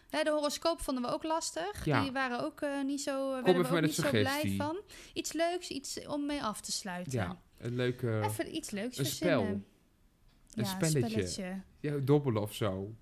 [0.10, 1.86] Hè, de horoscoop vonden we ook lastig.
[1.86, 2.02] Ja.
[2.02, 4.78] Die waren ook eh, niet zo, even we ook niet zo blij van.
[5.14, 7.14] Iets leuks, iets om mee af te sluiten.
[7.14, 8.22] Ja, een leuke...
[8.24, 9.40] Even iets leuks een verzinnen.
[9.40, 9.62] spel.
[10.56, 11.62] Een ja, spelletje.
[11.80, 12.96] Ja, dobbelen of zo.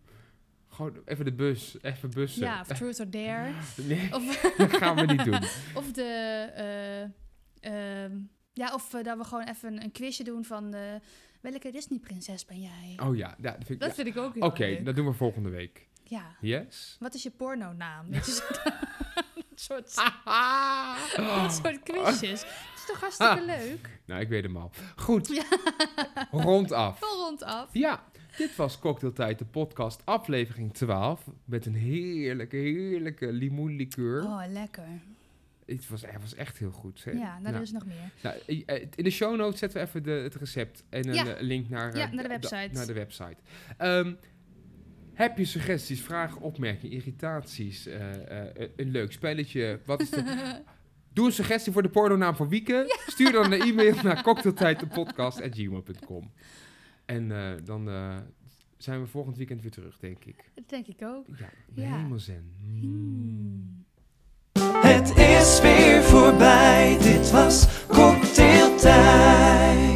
[0.74, 1.78] Gewoon even de bus.
[1.82, 2.44] Even bussen.
[2.44, 3.52] Ja, of Truth or Dare.
[3.76, 5.44] Nee, Of, dat gaan we niet doen.
[5.80, 6.04] of de...
[7.62, 8.18] eh, ehm,
[8.54, 10.74] ja, of eh, dat we gewoon even een, quizje doen van...
[10.74, 10.82] eh,
[11.42, 13.00] welke Disney-prinses ben jij?
[13.04, 13.80] Oh ja, ja dat vind ik...
[13.80, 13.96] dat ja.
[13.96, 15.88] vind ik ook heel Oké, dat doen we volgende week.
[16.04, 16.36] Ja.
[16.42, 16.98] Yes?
[17.00, 18.10] Wat is je pornonaam?
[18.10, 18.48] Weet je, zo-
[19.50, 19.96] dat soort,
[20.26, 20.98] Ah.
[21.42, 22.42] dat soort quizjes.
[22.42, 24.00] Dat is toch hartstikke leuk?
[24.06, 24.72] Nou, ik weet hem al.
[24.96, 25.44] Goed, Ja.
[26.32, 27.00] rondaf.
[27.00, 27.70] Vol rondaf.
[27.72, 28.04] Ja,
[28.38, 31.28] dit was Cocktailtijd, de podcast, aflevering 12.
[31.46, 34.24] Met een heerlijke, heerlijke limoenlikeur.
[34.24, 34.88] Oh, lekker.
[35.66, 37.04] Het, was, het was echt heel goed.
[37.04, 37.12] Hè?
[37.12, 38.12] Ja, nou, Nou, er is nog meer.
[38.22, 41.26] nou, eh, in de show notes zetten we even de, het recept en een Ja.
[41.36, 42.70] eh, link naar, Ja, eh, naar de website.
[42.72, 43.36] naar de website.
[43.78, 44.14] Ehm,
[45.14, 47.88] heb je suggesties, vragen, opmerkingen, irritaties?
[47.88, 49.80] Eh, eh, een leuk spelletje?
[49.86, 50.24] Wat is de...
[51.14, 53.00] Doe een suggestie voor de pornonaam van Wieke.
[53.08, 56.32] Stuur dan een e-mail naar cocktailtijddepodcast.gmail.com.
[57.06, 57.90] En eh, dan
[58.78, 60.52] zijn we volgend weekend weer terug, denk ik.
[60.56, 61.26] Dat denk ik ook.
[61.38, 61.96] Ja, ja.
[61.96, 62.52] helemaal zen.
[62.80, 63.86] Hmm.
[64.82, 66.98] Het is weer voorbij.
[66.98, 69.93] Dit was Cocktailtijd.